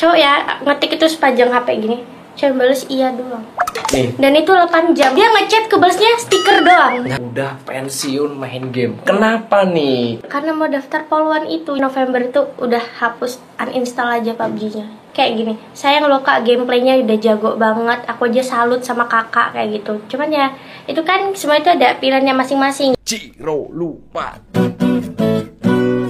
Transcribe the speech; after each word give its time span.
cowok 0.00 0.16
ya 0.16 0.32
ngetik 0.64 0.96
itu 0.96 1.06
sepanjang 1.12 1.52
HP 1.52 1.68
gini. 1.84 1.98
Cuma 2.40 2.64
balas 2.64 2.88
iya 2.88 3.12
doang. 3.12 3.44
Nih, 3.92 4.16
dan 4.16 4.32
itu 4.32 4.48
8 4.48 4.96
jam. 4.96 5.12
Dia 5.12 5.28
ngechat 5.28 5.68
kebalasnya 5.68 6.16
stiker 6.16 6.64
doang. 6.64 7.04
Nah, 7.04 7.20
udah 7.20 7.52
pensiun 7.68 8.32
main 8.32 8.72
game. 8.72 8.96
Kenapa 9.04 9.68
nih? 9.68 10.24
karena 10.24 10.56
mau 10.56 10.70
daftar 10.70 11.04
poluan 11.04 11.44
itu. 11.44 11.76
November 11.76 12.24
itu 12.24 12.48
udah 12.56 12.80
hapus 13.02 13.42
uninstall 13.60 14.08
aja 14.08 14.32
PUBG-nya 14.32 15.00
kayak 15.10 15.42
gini 15.42 15.54
sayang 15.74 16.06
loh 16.06 16.22
kak 16.22 16.46
gameplaynya 16.46 16.96
udah 17.02 17.18
jago 17.20 17.58
banget. 17.60 18.08
Aku 18.08 18.30
aja 18.30 18.40
salut 18.40 18.80
sama 18.80 19.04
kakak 19.04 19.52
kayak 19.52 19.82
gitu. 19.82 20.00
Cuman 20.16 20.32
ya 20.32 20.54
itu 20.88 21.02
kan 21.04 21.34
semua 21.36 21.60
itu 21.60 21.68
ada 21.68 21.98
pilihannya 21.98 22.32
masing-masing. 22.32 22.96
Ciro 23.04 23.68
lupa. 23.68 24.40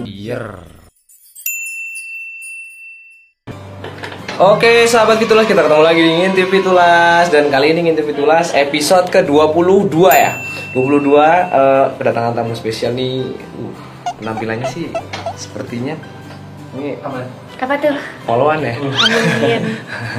Biar. 0.04 0.69
Oke 4.40 4.88
sahabat 4.88 5.20
Fitulas 5.20 5.44
kita 5.44 5.60
ketemu 5.60 5.84
lagi 5.84 6.00
di 6.00 6.12
Ngintip 6.16 6.48
Fitulas 6.48 7.28
Dan 7.28 7.52
kali 7.52 7.76
ini 7.76 7.84
Ngintip 7.84 8.08
Fitulas 8.08 8.56
episode 8.56 9.12
ke-22 9.12 9.92
ya 10.08 10.32
22 10.72 10.80
eh, 10.80 11.86
kedatangan 12.00 12.32
tamu 12.32 12.56
spesial 12.56 12.96
nih 12.96 13.36
uh, 13.36 13.72
Penampilannya 14.16 14.64
sih 14.64 14.88
sepertinya 15.36 15.92
Ini 16.72 17.04
apa? 17.04 17.28
apa 17.60 17.74
tuh 17.84 17.92
Poluan 18.24 18.64
ya 18.64 18.80
Amin. 18.80 19.76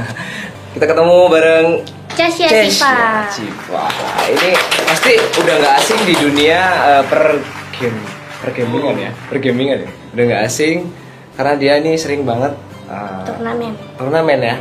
Kita 0.77 0.85
ketemu 0.85 1.17
bareng 1.25 1.67
Siva 2.13 3.25
Civa. 3.33 3.85
Ini 4.29 4.49
pasti 4.85 5.17
udah 5.17 5.55
nggak 5.65 5.75
asing 5.81 5.99
di 6.05 6.13
dunia 6.13 6.61
eh, 6.61 7.03
per 7.09 7.41
game 7.73 7.97
per 8.37 8.49
gamingan 8.53 8.95
ya, 9.01 9.11
per 9.25 9.37
gamingan 9.41 9.77
ya. 9.81 9.89
Udah 10.13 10.23
nggak 10.29 10.43
asing 10.45 10.85
karena 11.33 11.53
dia 11.57 11.73
ini 11.81 11.97
sering 11.97 12.21
banget 12.21 12.53
eh, 12.91 13.23
turnamen 13.23 13.73
turnamen 13.95 14.39
ya. 14.43 14.55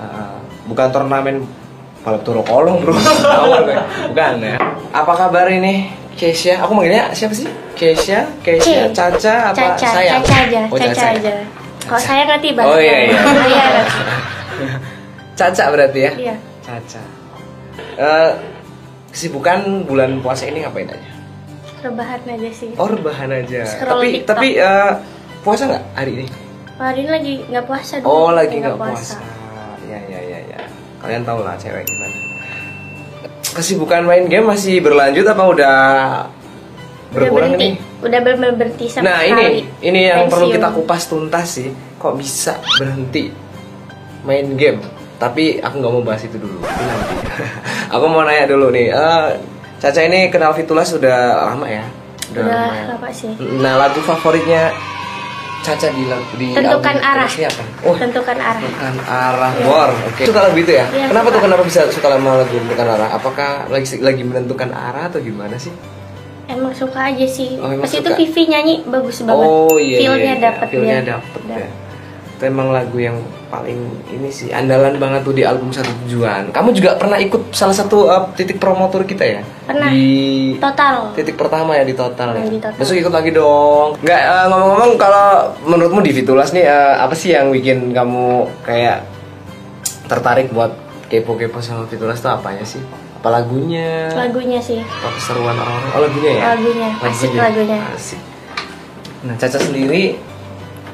Eh, 0.00 0.36
bukan 0.68 0.86
turnamen 0.92 1.36
balap 2.00 2.22
turu 2.24 2.40
kolong 2.44 2.80
bro, 2.80 2.96
bukan 2.96 4.34
ya. 4.40 4.56
Apa 4.92 5.12
kabar 5.16 5.48
ini 5.48 5.92
Kesya? 6.16 6.60
Aku 6.64 6.72
manggilnya 6.76 7.12
siapa 7.16 7.32
sih? 7.32 7.48
Kesya, 7.76 8.28
C. 8.44 8.92
Caca, 8.92 9.56
apa 9.56 9.76
Caca, 9.76 9.88
sayang? 9.88 10.20
Caca 10.20 10.36
aja, 10.44 10.60
Oh, 10.68 10.76
Caca, 10.76 10.92
ya? 10.92 11.16
aja. 11.16 11.32
Kalau 11.80 12.00
saya 12.00 12.22
nanti 12.28 12.48
Oh, 12.60 12.76
iya, 12.76 13.08
iya. 13.08 13.20
Iya. 13.48 13.66
Caca 15.38 15.64
berarti 15.72 16.00
ya? 16.04 16.12
Iya. 16.12 16.34
Caca. 16.60 17.02
Eh, 17.96 18.30
kesibukan 19.12 19.88
bulan 19.88 20.20
puasa 20.20 20.44
ini 20.44 20.60
ngapain 20.60 20.92
aja? 20.92 21.10
Rebahan 21.80 22.20
aja 22.28 22.50
sih. 22.52 22.76
Oh 22.76 22.84
rebahan 22.84 23.32
aja. 23.32 23.64
Scroll 23.64 23.88
tapi 23.88 24.08
TikTok. 24.20 24.28
tapi 24.36 24.48
eh, 24.60 24.90
puasa 25.40 25.62
nggak 25.72 25.84
hari 25.96 26.10
ini? 26.20 26.26
Hari 26.80 26.98
ini 26.98 27.10
lagi 27.12 27.34
nggak 27.44 27.64
puasa 27.66 28.00
dulu. 28.00 28.08
Oh 28.08 28.30
lagi 28.32 28.56
nggak 28.56 28.72
puasa. 28.74 29.20
Ya 29.84 30.00
ya 30.00 30.16
ya 30.18 30.38
ya. 30.48 30.60
Kalian 30.98 31.22
tahu 31.22 31.44
lah 31.44 31.52
cewek 31.54 31.84
gimana. 31.84 32.16
Kesibukan 33.50 34.02
main 34.02 34.24
game 34.24 34.46
masih 34.46 34.80
berlanjut 34.80 35.26
apa 35.26 35.44
udah 35.44 35.76
Udah 37.10 37.12
berkurang 37.12 37.52
berhenti. 37.52 37.66
nih? 37.66 37.72
Udah 38.00 38.20
benar 38.22 38.50
berhenti 38.54 38.86
sama 38.88 39.04
Nah 39.04 39.18
sekali. 39.18 39.36
ini 39.36 39.46
ini 39.82 40.00
yang 40.06 40.20
perlu 40.26 40.48
Pensiun. 40.48 40.56
kita 40.56 40.68
kupas 40.72 41.02
tuntas 41.04 41.46
sih. 41.52 41.68
Kok 41.98 42.14
bisa 42.16 42.56
berhenti 42.74 43.28
main 44.24 44.56
game? 44.56 44.80
Tapi 45.18 45.60
aku 45.60 45.74
nggak 45.76 45.92
mau 45.92 46.00
bahas 46.02 46.24
itu 46.24 46.40
dulu. 46.40 46.58
Itu 46.58 46.80
nanti. 46.80 47.14
aku 47.94 48.04
mau 48.08 48.24
nanya 48.24 48.48
dulu 48.48 48.72
nih. 48.72 48.88
eh, 48.88 49.26
Caca 49.76 50.00
ini 50.00 50.28
kenal 50.28 50.52
Fitula 50.52 50.80
sudah 50.80 51.16
lama 51.46 51.68
ya? 51.68 51.84
Udah 52.32 52.40
lumayan. 52.40 52.84
lama 52.88 53.08
sih. 53.12 53.32
Nah 53.58 53.76
lagu 53.76 54.00
favoritnya 54.00 54.72
Caca 55.60 55.88
di 55.88 56.02
di 56.36 56.46
Tentukan 56.50 56.96
album 56.96 57.04
arah. 57.06 57.28
terusnya 57.28 57.48
apa? 57.48 57.62
Oh, 57.84 57.94
Tentukan 57.94 58.38
arah. 58.38 58.60
tentukan 58.60 58.94
arah 59.04 59.52
war. 59.62 59.90
Oke. 60.08 60.22
Suka 60.24 60.40
lagu 60.42 60.56
itu 60.56 60.72
ya? 60.72 60.86
Iya, 60.88 61.06
kenapa 61.08 61.26
suka. 61.26 61.34
tuh 61.36 61.40
kenapa 61.44 61.62
bisa 61.62 61.80
suka 61.88 62.06
sama 62.08 62.30
lagu 62.34 62.52
tentukan 62.54 62.86
arah? 62.88 63.08
Apakah 63.12 63.50
lagi 63.68 63.86
lagi 63.98 64.22
menentukan 64.22 64.70
arah 64.70 65.04
atau 65.06 65.20
gimana 65.20 65.54
sih? 65.54 65.72
Emang 66.46 66.72
suka 66.72 67.06
aja 67.06 67.26
sih. 67.28 67.54
Oh, 67.56 67.70
Pas 67.76 67.86
itu. 67.86 68.10
Vivi 68.10 68.42
nyanyi 68.48 68.74
bagus 68.84 69.22
banget. 69.22 69.46
Oh 69.46 69.76
iya. 69.76 69.96
Feel-nya 70.00 70.34
iya, 70.34 70.42
dapet 70.42 70.66
Feel-nya 70.66 70.98
dapet 71.06 71.40
Dapet. 71.44 71.60
ya. 71.60 71.68
Itu 72.40 72.48
emang 72.48 72.72
lagu 72.72 72.96
yang 72.96 73.20
paling 73.52 73.76
ini 74.08 74.32
sih 74.32 74.48
andalan 74.48 74.96
banget 74.96 75.28
tuh 75.28 75.36
di 75.36 75.44
album 75.44 75.68
satu 75.68 75.92
tujuan. 76.08 76.48
Kamu 76.56 76.72
juga 76.72 76.96
pernah 76.96 77.20
ikut 77.20 77.52
salah 77.52 77.76
satu 77.76 78.08
uh, 78.08 78.32
titik 78.32 78.56
promotor 78.56 79.04
kita 79.04 79.28
ya? 79.28 79.40
Pernah. 79.68 79.92
Di 79.92 80.56
Total. 80.56 81.12
titik 81.12 81.36
pertama 81.36 81.76
ya 81.76 81.84
di 81.84 81.92
total 81.92 82.40
ya. 82.40 82.48
Di 82.48 82.56
Total. 82.56 82.80
Besok 82.80 82.96
ikut 82.96 83.12
lagi 83.12 83.36
dong. 83.36 84.00
Nggak 84.00 84.20
eh, 84.24 84.44
ngomong-ngomong 84.48 84.92
kalau 84.96 85.52
menurutmu 85.68 86.00
di 86.00 86.16
Fitulas 86.16 86.56
nih 86.56 86.64
eh, 86.64 86.94
apa 86.96 87.12
sih 87.12 87.36
yang 87.36 87.52
bikin 87.52 87.92
kamu 87.92 88.48
kayak 88.64 89.04
tertarik 90.08 90.48
buat 90.56 90.72
kepo-kepo 91.12 91.60
sama 91.60 91.84
Fitulas 91.92 92.24
tuh 92.24 92.32
apanya 92.32 92.64
sih? 92.64 92.80
Apa 93.20 93.36
lagunya? 93.36 94.16
Lagunya 94.16 94.64
sih. 94.64 94.80
Apa 94.80 95.12
keseruan 95.12 95.60
orang-orang? 95.60 95.92
Oh 95.92 96.00
lagunya 96.08 96.30
ya? 96.32 96.42
Lagunya. 96.56 96.88
Asik 97.04 97.36
lagunya. 97.36 97.78
Asik. 97.92 98.20
Nah 99.28 99.36
Caca 99.36 99.60
sendiri 99.60 100.29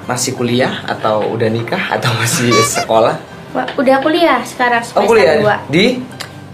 masih 0.06 0.32
kuliah 0.32 0.86
atau 0.86 1.34
udah 1.34 1.50
nikah 1.50 1.92
atau 1.92 2.10
masih 2.16 2.54
sekolah? 2.54 3.18
Wah, 3.52 3.66
Udah 3.74 3.98
kuliah 4.00 4.42
sekarang 4.42 4.82
Oh 4.82 5.02
semester 5.02 5.10
kuliah 5.10 5.34
2 5.66 5.74
di 5.74 5.84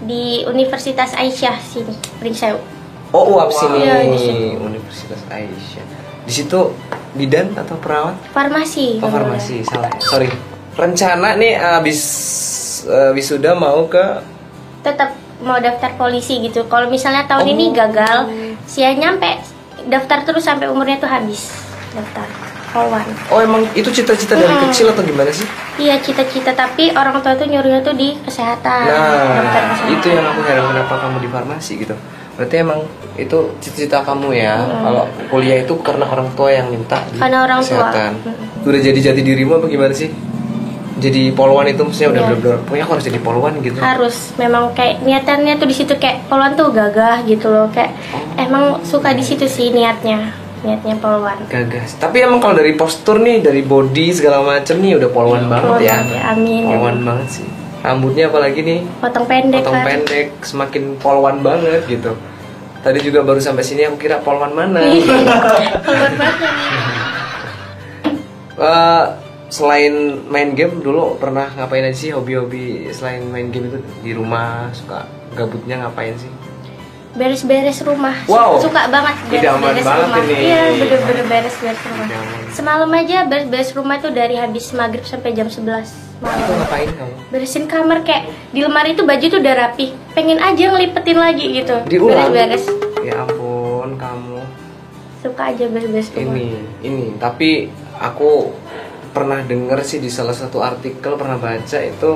di 0.03 0.23
Universitas 0.43 1.15
Aisyah 1.15 1.55
sini, 1.63 1.95
Pringsewu. 2.19 2.59
Oh 3.13 3.37
UAP 3.37 3.53
sini 3.53 3.79
di 4.09 4.19
sini. 4.19 4.47
Universitas 4.57 5.21
Aisyah. 5.29 5.85
Di 6.23 6.33
situ 6.33 6.59
bidan 7.13 7.53
atau 7.53 7.77
perawat? 7.77 8.17
Farmasi. 8.33 8.99
Oh 8.99 9.07
farmasi, 9.07 9.61
salah. 9.63 9.91
Sorry. 10.01 10.27
Rencana 10.73 11.37
nih 11.37 11.53
abis 11.55 11.99
eh, 12.83 13.11
wisuda 13.13 13.53
mau 13.53 13.85
ke 13.85 14.01
tetap 14.81 15.13
mau 15.39 15.59
daftar 15.59 15.93
polisi 15.95 16.41
gitu. 16.41 16.65
Kalau 16.65 16.89
misalnya 16.89 17.23
tahun 17.23 17.45
Oh. 17.47 17.53
ini 17.53 17.65
gagal, 17.71 18.17
saya 18.65 18.95
nyampe 18.95 19.39
daftar 19.87 20.23
terus 20.23 20.43
sampai 20.43 20.67
umurnya 20.67 20.97
tuh 20.97 21.11
habis 21.11 21.51
daftar 21.91 22.27
polwan. 22.73 23.05
Oh 23.29 23.39
emang 23.39 23.61
itu 23.71 23.87
cita-cita 23.87 24.33
dari 24.33 24.49
Hmm. 24.49 24.65
kecil 24.67 24.89
atau 24.89 24.99
gimana 25.01 25.29
sih? 25.29 25.45
Iya 25.77 25.95
cita-cita 25.97 26.51
tapi 26.51 26.89
orang 26.91 27.21
tua 27.21 27.33
tuh 27.33 27.45
nyuruhnya 27.45 27.79
tuh 27.79 27.93
di 27.93 28.17
kesehatan. 28.19 28.83
Nah, 28.83 29.45
kesehatan. 29.45 29.93
itu 29.93 30.07
yang 30.09 30.25
aku 30.25 30.41
heran 30.41 30.65
kenapa 30.67 30.93
kamu 30.99 31.17
di 31.19 31.29
farmasi 31.29 31.73
gitu. 31.77 31.95
Berarti 32.33 32.55
emang 32.57 32.81
itu 33.15 33.37
cita-cita 33.59 34.01
kamu 34.01 34.33
ya. 34.33 34.57
Kalau 34.57 35.05
kuliah 35.29 35.61
itu 35.61 35.77
karena 35.79 36.03
orang 36.03 36.33
tua 36.33 36.49
yang 36.49 36.67
minta 36.67 36.97
di 37.07 37.17
Karena 37.17 37.45
orang 37.45 37.61
tua. 37.61 37.69
kesehatan. 37.87 38.11
Mm. 38.19 38.65
Udah 38.65 38.79
jadi 38.81 38.99
jati 39.03 39.21
dirimu 39.21 39.53
apa 39.55 39.67
gimana 39.67 39.93
sih? 39.93 40.09
Jadi 40.95 41.29
poluan 41.31 41.65
itu 41.65 41.81
maksudnya 41.81 42.09
udah 42.09 42.21
Iya. 42.21 42.29
bener-bener 42.31 42.57
pokoknya 42.63 42.83
aku 42.83 42.93
harus 42.93 43.05
jadi 43.05 43.19
poluan 43.19 43.53
gitu. 43.59 43.75
harus 43.75 44.15
memang 44.35 44.71
kayak 44.71 45.01
niatannya 45.01 45.53
tuh 45.57 45.65
di 45.65 45.75
situ 45.75 45.93
kayak 45.93 46.25
polwan 46.25 46.53
tuh 46.53 46.69
gagah 46.69 47.21
gitu 47.23 47.49
loh 47.49 47.67
kayak 47.67 47.91
Oh. 48.13 48.23
emang 48.39 48.63
suka 48.83 49.11
di 49.11 49.19
situ 49.19 49.43
sih 49.43 49.67
niatnya 49.69 50.31
niatnya 50.63 50.95
polwan 50.97 51.37
Gagas. 51.45 51.99
Tapi 51.99 52.23
emang 52.23 52.39
kalau 52.39 52.55
dari 52.55 52.73
postur 52.73 53.19
nih, 53.19 53.43
dari 53.43 53.61
body 53.61 54.15
segala 54.15 54.39
macem 54.41 54.79
nih 54.79 54.95
udah 54.95 55.09
poluan 55.11 55.45
banget 55.45 55.67
Poluan 55.69 55.83
ya. 55.83 55.93
banget 55.93 56.07
ya, 56.09 56.21
amin. 56.31 56.63
Poluan 56.65 56.97
banget 57.03 57.27
sih. 57.29 57.47
Rambutnya 57.83 58.31
apalagi 58.31 58.59
nih, 58.63 58.79
potong 59.03 59.27
pendek 59.27 59.59
potong 59.59 59.75
kan 59.75 59.85
pendek, 59.85 60.27
semakin 60.39 60.83
poluan 60.97 61.43
banget 61.43 61.83
gitu. 61.85 62.15
Tadi 62.79 62.99
juga 62.99 63.19
baru 63.21 63.39
sampai 63.39 63.63
sini 63.63 63.83
aku 63.83 63.99
kira 63.99 64.23
poluan 64.23 64.55
mana. 64.55 64.79
polwan 65.85 66.13
banget 66.15 66.43
Eh, 68.53 69.03
selain 69.49 69.93
main 70.25 70.53
game 70.53 70.79
dulu 70.79 71.17
pernah 71.17 71.49
ngapain 71.51 71.83
aja 71.83 71.93
sih 71.93 72.09
hobi-hobi 72.09 72.89
selain 72.89 73.21
main 73.27 73.49
game 73.49 73.67
itu 73.67 73.77
di 73.99 74.11
rumah 74.13 74.69
suka 74.71 75.05
gabutnya 75.33 75.77
ngapain 75.77 76.13
sih? 76.15 76.29
Beres-beres 77.13 77.77
rumah. 77.85 78.15
Wow. 78.25 78.57
suka 78.57 78.89
banget 78.89 79.15
beres-beres 79.29 79.85
rumah. 79.85 80.21
iya 80.25 80.61
bener-bener 80.73 81.25
beres-beres 81.29 81.81
rumah. 81.85 82.07
Semalam 82.49 82.89
aja 82.89 83.17
beres-beres 83.29 83.69
rumah 83.77 84.01
tuh 84.01 84.09
dari 84.09 84.33
habis 84.37 84.73
maghrib 84.73 85.05
sampai 85.05 85.37
jam 85.37 85.45
11 85.45 85.61
Itu 85.61 86.25
malam 86.25 86.49
ngapain 86.57 86.89
kamu? 86.89 87.13
beresin 87.29 87.65
kamar 87.69 88.01
kayak 88.01 88.33
di 88.49 88.59
lemari 88.65 88.97
tuh 88.97 89.05
baju 89.05 89.25
tuh 89.25 89.39
udah 89.39 89.55
rapi. 89.55 89.93
Pengen 90.17 90.41
aja 90.41 90.63
ngelipetin 90.73 91.17
lagi 91.17 91.45
gitu. 91.53 91.75
Beres-beres. 91.85 92.65
Ya 93.05 93.21
ampun 93.21 93.93
kamu. 93.97 94.41
suka 95.23 95.55
aja 95.55 95.65
beres-beres 95.69 96.09
rumah. 96.11 96.35
Ini 96.35 96.47
ini. 96.83 97.05
Tapi 97.21 97.69
aku 97.95 98.51
pernah 99.13 99.45
denger 99.45 99.79
sih 99.85 100.01
di 100.01 100.09
salah 100.09 100.33
satu 100.33 100.59
artikel 100.59 101.13
pernah 101.15 101.37
baca 101.37 101.77
itu 101.77 102.11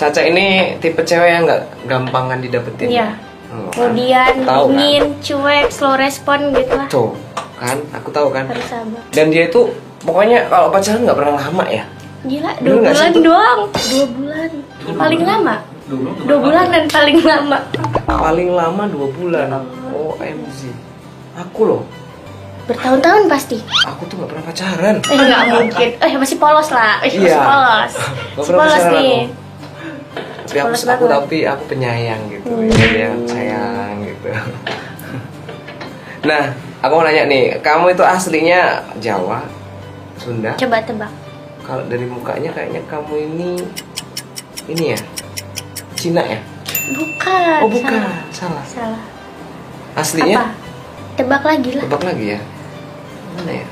Caca 0.00 0.24
ini 0.24 0.80
tipe 0.80 1.04
cewek 1.04 1.28
yang 1.28 1.44
nggak 1.44 1.84
gampangan 1.84 2.40
didapetin. 2.40 2.88
Iya. 2.88 3.29
Oh, 3.50 3.66
kemudian 3.68 4.46
tahu 4.46 4.64
kan? 4.64 4.78
dingin 4.78 5.04
cuek 5.18 5.66
slow 5.68 5.98
respon 5.98 6.54
gitu 6.54 6.70
lah 6.70 6.86
tuh 6.86 7.10
kan 7.58 7.76
aku 7.90 8.08
tahu 8.08 8.30
kan 8.30 8.46
harus 8.46 8.62
sabar 8.64 9.02
dan 9.10 9.26
dia 9.28 9.46
itu 9.46 9.74
pokoknya 10.00 10.46
kalau 10.46 10.70
pacaran 10.70 11.02
nggak 11.02 11.18
pernah 11.18 11.34
lama 11.36 11.64
ya 11.66 11.84
gila 12.22 12.50
Bener 12.62 12.78
dua 12.78 12.94
sih 12.94 12.94
bulan 12.94 13.12
doang 13.18 13.60
dua 13.66 14.06
bulan 14.06 14.50
paling 14.94 15.22
lama 15.26 15.54
dua 16.22 16.38
bulan 16.38 16.66
dan 16.70 16.84
paling 16.86 17.18
lama 17.20 17.58
paling 18.06 18.50
lama 18.54 18.82
dua 18.86 19.06
bulan 19.10 19.46
OMG 19.90 20.60
aku 21.34 21.62
loh 21.66 21.82
Bertahun-tahun 22.60 23.26
pasti. 23.26 23.58
Aku 23.82 24.06
tuh 24.06 24.14
nggak 24.14 24.30
pernah 24.30 24.44
pacaran. 24.46 24.94
Eh 25.02 25.18
nggak 25.18 25.42
mungkin. 25.50 25.88
Eh 25.90 26.12
masih 26.14 26.38
polos 26.38 26.70
lah. 26.70 27.02
Eh, 27.02 27.10
masih 27.10 27.26
Iya. 27.26 27.42
polos. 27.42 27.92
Nggak 27.98 28.38
Masih 28.38 28.52
polos 28.54 28.70
pacaran 28.70 28.92
nih. 28.94 29.10
aku. 29.26 29.39
Tapi 30.46 30.58
aku, 30.62 30.74
aku 30.76 31.04
tapi 31.06 31.36
aku 31.44 31.62
penyayang 31.68 32.22
gitu. 32.30 32.48
Hmm. 32.48 32.70
Penyayang 32.70 33.20
sayang 33.28 33.94
gitu. 34.04 34.28
Nah, 36.20 36.52
aku 36.84 36.92
mau 37.00 37.04
nanya 37.04 37.24
nih, 37.24 37.64
kamu 37.64 37.96
itu 37.96 38.04
aslinya 38.04 38.84
Jawa, 39.00 39.40
Sunda? 40.20 40.52
Coba 40.60 40.84
tebak. 40.84 41.12
Kalau 41.64 41.84
dari 41.88 42.04
mukanya 42.04 42.50
kayaknya 42.52 42.82
kamu 42.90 43.14
ini 43.30 43.50
ini 44.68 44.84
ya, 44.92 45.00
Cina 45.96 46.22
ya? 46.24 46.40
Bukan. 46.92 47.58
Oh 47.64 47.68
bukan, 47.72 48.00
Salah. 48.34 48.64
salah. 48.64 48.64
Salah. 48.66 49.02
Aslinya? 49.96 50.36
Apa? 50.44 50.52
Tebak 51.16 51.42
lagi 51.44 51.70
lah. 51.76 51.84
Tebak 51.88 52.02
lagi 52.04 52.26
ya. 52.36 52.40
Mana 53.38 53.52
ya? 53.52 53.66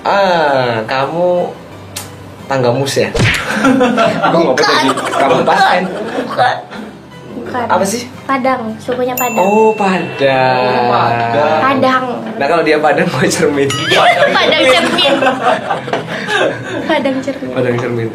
Ah, 0.00 0.80
kamu 0.88 1.52
tanggamus 2.50 2.98
ya? 2.98 3.08
Aku 4.26 4.36
ngopet 4.42 4.66
lagi. 4.66 4.90
Kamu 4.90 5.46
pasen. 5.46 5.82
Bukan. 6.26 6.56
Bukan. 7.38 7.64
Apa 7.70 7.84
sih? 7.86 8.10
Padang. 8.26 8.74
Sukunya 8.82 9.14
Padang. 9.14 9.38
Oh, 9.38 9.70
Padang. 9.70 10.58
Oh, 10.66 10.90
Padang. 10.90 11.60
Padang. 11.62 12.04
Nah, 12.42 12.46
kalau 12.50 12.62
dia 12.66 12.82
Padang 12.82 13.06
mau 13.06 13.22
cermin. 13.22 13.70
Padang 14.36 14.62
cermin. 14.66 15.14
Padang 16.90 17.16
cermin. 17.22 17.50
Padang 17.54 17.76
cermin. 17.78 18.08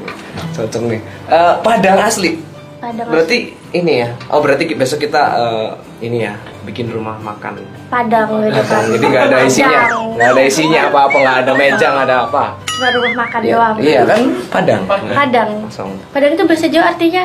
Cocok 0.51 0.83
nih. 0.91 0.99
Eh, 1.31 1.53
Padang 1.63 1.97
asli. 2.03 2.31
Padang. 2.83 3.07
Berarti 3.07 3.55
ini 3.71 3.93
ya. 4.03 4.09
Oh, 4.27 4.43
berarti 4.43 4.67
besok 4.75 5.07
kita 5.07 5.23
eh, 5.39 5.67
ini 6.05 6.17
ya, 6.21 6.33
bikin 6.61 6.87
rumah 6.87 7.17
makan. 7.17 7.57
Padang 7.87 8.29
gitu 8.41 8.61
kan. 8.61 8.83
Jadi 8.87 9.05
nggak 9.05 9.23
ada 9.25 9.37
isinya, 9.41 9.79
nggak 10.13 10.29
ada 10.31 10.43
isinya 10.43 10.81
apa-apa, 10.87 11.15
nggak 11.15 11.37
ada 11.41 11.51
meja, 11.53 11.87
nggak 11.89 12.05
ada 12.05 12.17
apa. 12.23 12.43
Cuma 12.67 12.87
rumah 12.91 13.13
makan 13.17 13.39
Iya, 13.41 13.53
doang. 13.53 13.75
iya 13.77 14.01
kan 14.03 14.21
Padang. 14.49 14.81
Padang. 14.87 15.49
Kosong. 15.65 15.91
Padang 16.09 16.31
itu 16.31 16.43
bahasa 16.43 16.67
Jawa 16.67 16.85
artinya 16.87 17.23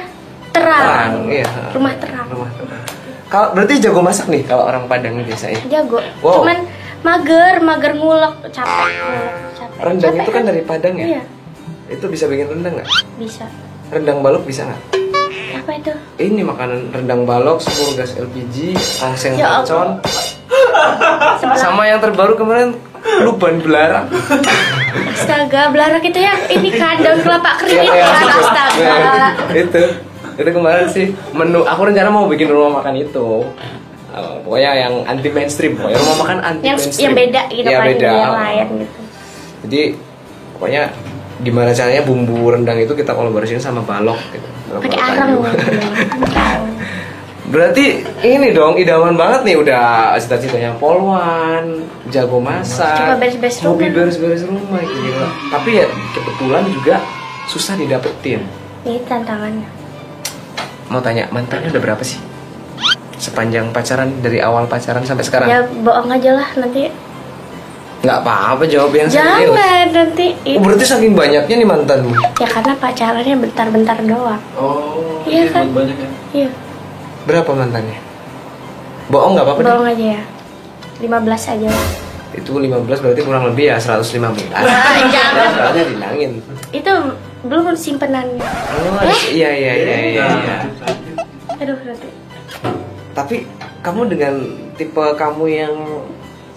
terang. 0.50 0.82
Terang, 0.82 1.12
iya. 1.28 1.46
Rumah 1.70 1.92
terang. 1.96 2.26
Rumah 2.28 2.50
terang. 2.52 2.82
Kalau 3.26 3.48
berarti 3.52 3.74
jago 3.78 4.00
masak 4.00 4.26
nih 4.26 4.42
kalau 4.42 4.64
orang 4.64 4.84
Padang 4.84 5.14
biasanya. 5.20 5.60
Jago. 5.66 5.98
Wow. 6.20 6.42
Cuman 6.42 6.58
mager, 7.00 7.54
mager 7.60 7.92
ngulek, 7.94 8.34
capek. 8.48 8.90
ngulek, 8.90 9.34
capek. 9.54 9.78
Rendang 9.80 10.12
Capek 10.12 10.22
itu 10.22 10.30
kan 10.30 10.42
dari 10.44 10.62
Padang 10.62 10.94
ya? 10.94 11.06
Iya, 11.08 11.22
Itu 11.88 12.06
bisa 12.06 12.26
bikin 12.26 12.46
rendang 12.46 12.74
nggak? 12.76 12.88
bisa. 13.16 13.46
Rendang 13.90 14.18
balok 14.20 14.44
bisa 14.44 14.62
nggak? 14.62 14.80
Apa 15.50 15.70
itu? 15.74 15.92
Ini 16.20 16.42
makanan 16.46 16.94
rendang 16.94 17.22
balok, 17.26 17.58
sepuluh 17.58 17.98
gas 17.98 18.14
LPG, 18.14 18.78
oseng 19.02 19.34
Ya 19.34 19.60
mercon, 19.60 19.98
sama 21.58 21.90
yang 21.90 21.98
terbaru 21.98 22.38
kemarin 22.38 22.78
luban 23.26 23.58
belarang. 23.58 24.06
Astaga, 25.16 25.72
belarak 25.74 26.02
itu 26.06 26.20
yang 26.20 26.40
ini 26.52 26.70
kan 26.76 27.00
daun 27.00 27.20
kelapa 27.24 27.58
kering 27.64 27.82
itu 27.82 27.94
iya. 27.96 28.06
kan 28.06 28.28
astaga. 28.28 28.94
Nah, 28.94 29.32
itu 29.56 29.82
itu 30.40 30.50
kemarin 30.56 30.86
sih 30.88 31.06
menu 31.36 31.66
aku 31.66 31.80
rencana 31.90 32.08
mau 32.08 32.24
bikin 32.30 32.48
rumah 32.48 32.80
makan 32.80 32.96
itu 32.96 33.44
Eh, 34.10 34.36
pokoknya 34.42 34.70
yang 34.74 34.94
anti 35.06 35.30
mainstream 35.30 35.78
pokoknya 35.78 36.02
rumah 36.02 36.16
makan 36.26 36.38
anti 36.42 36.66
Yang 36.66 36.78
mainstream 36.82 37.06
yang 37.06 37.14
beda 37.14 37.42
gitu 37.46 37.68
Iya, 37.70 37.78
kan 37.78 37.86
beda. 37.86 38.10
yang 38.10 38.34
lain 38.34 38.66
gitu. 38.82 38.98
jadi 39.62 39.82
pokoknya 40.58 40.82
gimana 41.46 41.70
caranya 41.70 42.02
bumbu 42.02 42.38
rendang 42.50 42.78
itu 42.82 42.92
kita 42.98 43.14
kolaborasiin 43.14 43.62
sama 43.62 43.86
balok 43.86 44.18
gitu 44.34 44.42
Balok 44.50 44.59
Pakai 44.70 44.98
arang. 44.98 45.42
berarti 47.50 47.84
ini 48.22 48.54
dong 48.54 48.78
idaman 48.78 49.18
banget 49.18 49.40
nih 49.42 49.56
udah 49.58 50.14
cita-citanya 50.14 50.70
polwan 50.78 51.82
jago 52.06 52.38
masak 52.38 52.94
Coba 52.94 53.18
beres-beres 53.18 53.58
hobi 53.58 53.90
rumah. 53.90 53.94
beres-beres 53.98 54.42
rumah 54.46 54.78
gila 54.78 55.26
tapi 55.50 55.70
ya 55.74 55.86
kebetulan 56.14 56.62
juga 56.70 57.02
susah 57.46 57.74
didapetin 57.74 58.46
Ini 58.80 59.02
tantangannya. 59.02 59.66
mau 60.86 61.02
tanya 61.02 61.26
mantannya 61.28 61.74
udah 61.74 61.82
berapa 61.82 62.02
sih 62.06 62.22
sepanjang 63.18 63.68
pacaran 63.68 64.14
dari 64.22 64.38
awal 64.38 64.64
pacaran 64.64 65.02
sampai 65.02 65.26
sekarang 65.26 65.48
Ya 65.50 65.60
bohong 65.66 66.06
aja 66.08 66.38
lah 66.38 66.48
nanti. 66.54 66.86
Nggak 68.00 68.18
apa-apa 68.18 68.64
jawab 68.64 68.92
yang 68.92 69.06
serius 69.06 69.52
Jangan 69.52 69.86
nanti. 69.92 70.26
oh, 70.50 70.62
berarti 70.62 70.84
saking 70.84 71.12
banyaknya 71.12 71.54
nih 71.54 71.68
mantanmu 71.68 72.16
Ya 72.40 72.48
karena 72.48 72.72
pacarannya 72.74 73.36
bentar-bentar 73.38 73.96
doang. 74.00 74.40
Oh, 74.54 75.20
Iya 75.22 75.44
kan? 75.52 75.68
banyak 75.68 75.94
ya. 75.94 76.08
Iya, 76.32 76.48
berapa 77.22 77.50
mantannya 77.50 77.98
bohong 79.06 79.32
nggak 79.34 79.44
apa-apa 79.44 79.60
deh. 79.60 79.66
bohong 79.66 79.86
aja 79.86 80.06
ya. 80.16 80.22
15 80.98 81.12
aja 81.50 81.68
lah. 81.68 81.88
itu 82.30 82.50
15 82.54 82.70
berarti 82.86 83.20
kurang 83.20 83.44
lebih 83.44 83.64
ya 83.66 83.76
115 83.76 84.48
Wah, 84.48 84.96
jangan. 85.10 85.48
soalnya 85.56 85.84
dinangin 85.84 86.32
Itu 86.70 86.92
belum 87.42 87.74
simpenannya. 87.74 88.38
oh, 88.38 89.02
Eh? 89.02 89.20
iya 89.34 89.50
iya 89.50 89.72
iya 89.74 89.96
iya, 90.06 90.24
iya. 90.38 90.56
Aduh, 91.58 91.76
nanti. 91.82 92.08
tapi 93.10 93.36
kamu 93.80 94.08
dengan 94.08 94.34
tipe 94.72 95.04
kamu 95.12 95.44
yang 95.50 95.74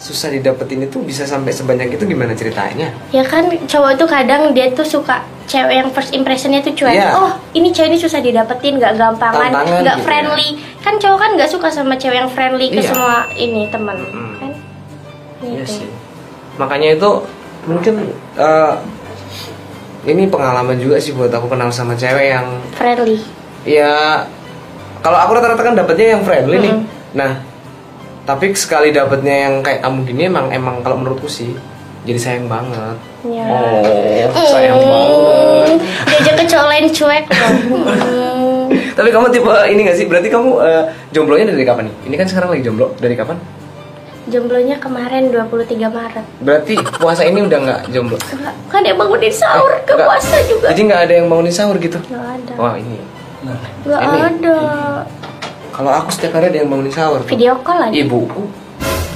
susah 0.04 0.28
didapetin 0.30 0.84
itu 0.84 1.00
bisa 1.00 1.24
sampai 1.24 1.48
sebanyak 1.50 1.88
itu 1.90 2.04
gimana 2.04 2.36
ceritanya 2.36 2.92
Ya 3.10 3.24
kan 3.24 3.48
cowok 3.48 3.96
tuh 3.96 4.04
kadang 4.04 4.52
dia 4.52 4.68
tuh 4.70 4.84
suka 4.84 5.24
cewek 5.44 5.76
yang 5.76 5.88
first 5.90 6.12
impressionnya 6.12 6.60
tuh 6.60 6.72
cuek. 6.74 6.92
Iya. 6.94 7.16
Oh 7.16 7.32
ini 7.52 7.68
cewek 7.70 7.88
ini 7.88 7.98
susah 7.98 8.20
didapetin, 8.20 8.80
nggak 8.80 8.96
gampangan, 8.96 9.52
nggak 9.80 9.96
gitu 9.96 10.04
friendly. 10.04 10.50
Kan 10.80 10.96
cowok 10.98 11.20
kan 11.20 11.30
nggak 11.36 11.48
suka 11.48 11.68
sama 11.68 11.96
cewek 11.96 12.16
yang 12.18 12.28
friendly 12.28 12.68
ke 12.68 12.80
Iya. 12.80 12.90
semua 12.90 13.16
ini 13.34 13.68
teman. 13.68 13.96
Mm. 13.96 14.34
Kan? 14.38 14.52
Iya 15.42 15.64
Gitu. 15.64 15.84
sih. 15.84 15.88
Makanya 16.56 16.96
itu 16.96 17.10
mungkin 17.64 17.96
eh, 18.36 18.74
ini 20.06 20.28
pengalaman 20.28 20.76
juga 20.76 21.00
sih 21.00 21.12
buat 21.12 21.30
aku 21.30 21.48
kenal 21.48 21.72
sama 21.72 21.96
cewek 21.96 22.28
yang 22.30 22.48
Friendly. 22.74 23.20
ya 23.64 24.24
kalau 25.00 25.16
aku 25.18 25.32
rata-rata 25.34 25.60
kan 25.62 25.76
dapetnya 25.76 26.16
yang 26.16 26.24
friendly 26.24 26.60
nih. 26.60 26.74
Mm-mm. 26.74 26.88
Nah, 27.14 27.32
tapi 28.24 28.56
sekali 28.56 28.96
dapetnya 28.96 29.48
yang 29.50 29.54
kayak 29.60 29.84
kamu 29.84 30.00
gini 30.08 30.22
emang 30.32 30.48
emang 30.50 30.80
kalau 30.80 30.96
menurutku 30.96 31.28
sih 31.28 31.52
jadi 32.04 32.20
sayang 32.20 32.48
banget. 32.52 32.98
Ya. 33.24 33.48
Oh, 34.28 34.44
sayang 34.52 34.76
banget. 34.76 35.68
Hmm, 35.72 35.78
Diajak 36.04 36.36
ke 36.36 36.44
cowok 36.52 36.68
lain 36.68 36.86
cuek. 36.92 37.26
Tapi 39.00 39.10
kamu 39.10 39.26
tipe 39.32 39.54
ini 39.72 39.82
gak 39.88 39.98
sih? 39.98 40.06
Berarti 40.06 40.28
kamu 40.28 40.50
eh, 40.60 40.84
jomblonya 41.16 41.56
dari 41.56 41.64
kapan 41.64 41.88
nih? 41.88 41.96
Ini 42.12 42.16
kan 42.20 42.28
sekarang 42.28 42.50
lagi 42.52 42.64
jomblo. 42.68 42.92
Dari 43.00 43.16
kapan? 43.16 43.40
Jomblonya 44.24 44.76
kemarin 44.80 45.32
23 45.32 45.80
Maret. 45.92 46.26
Berarti 46.40 46.74
puasa 46.96 47.24
ini 47.24 47.44
udah 47.44 47.60
nggak 47.60 47.82
jomblo? 47.92 48.16
Enggak, 48.16 48.56
kan 48.72 48.80
dia 48.84 48.96
bangunin 48.96 49.34
sahur 49.36 49.72
Eh, 49.72 49.84
ke 49.84 49.94
puasa 49.96 50.36
juga. 50.48 50.68
Jadi 50.72 50.82
nggak 50.88 51.02
ada 51.08 51.14
yang 51.20 51.28
bangunin 51.28 51.52
sahur 51.56 51.76
gitu? 51.80 52.00
Nggak 52.08 52.28
ada. 52.40 52.54
Wah 52.56 52.76
ini. 52.80 53.00
Nggak 53.84 54.00
ini. 54.00 54.20
ada. 54.24 54.58
Kalau 55.74 55.90
aku 55.92 56.10
setiap 56.10 56.32
hari 56.34 56.46
ada 56.48 56.58
yang 56.60 56.70
bangunin 56.70 56.90
sahur. 56.90 57.20
tuh. 57.20 57.28
Video 57.28 57.58
call 57.60 57.82
aja. 57.84 57.94
Ibuku. 57.96 58.44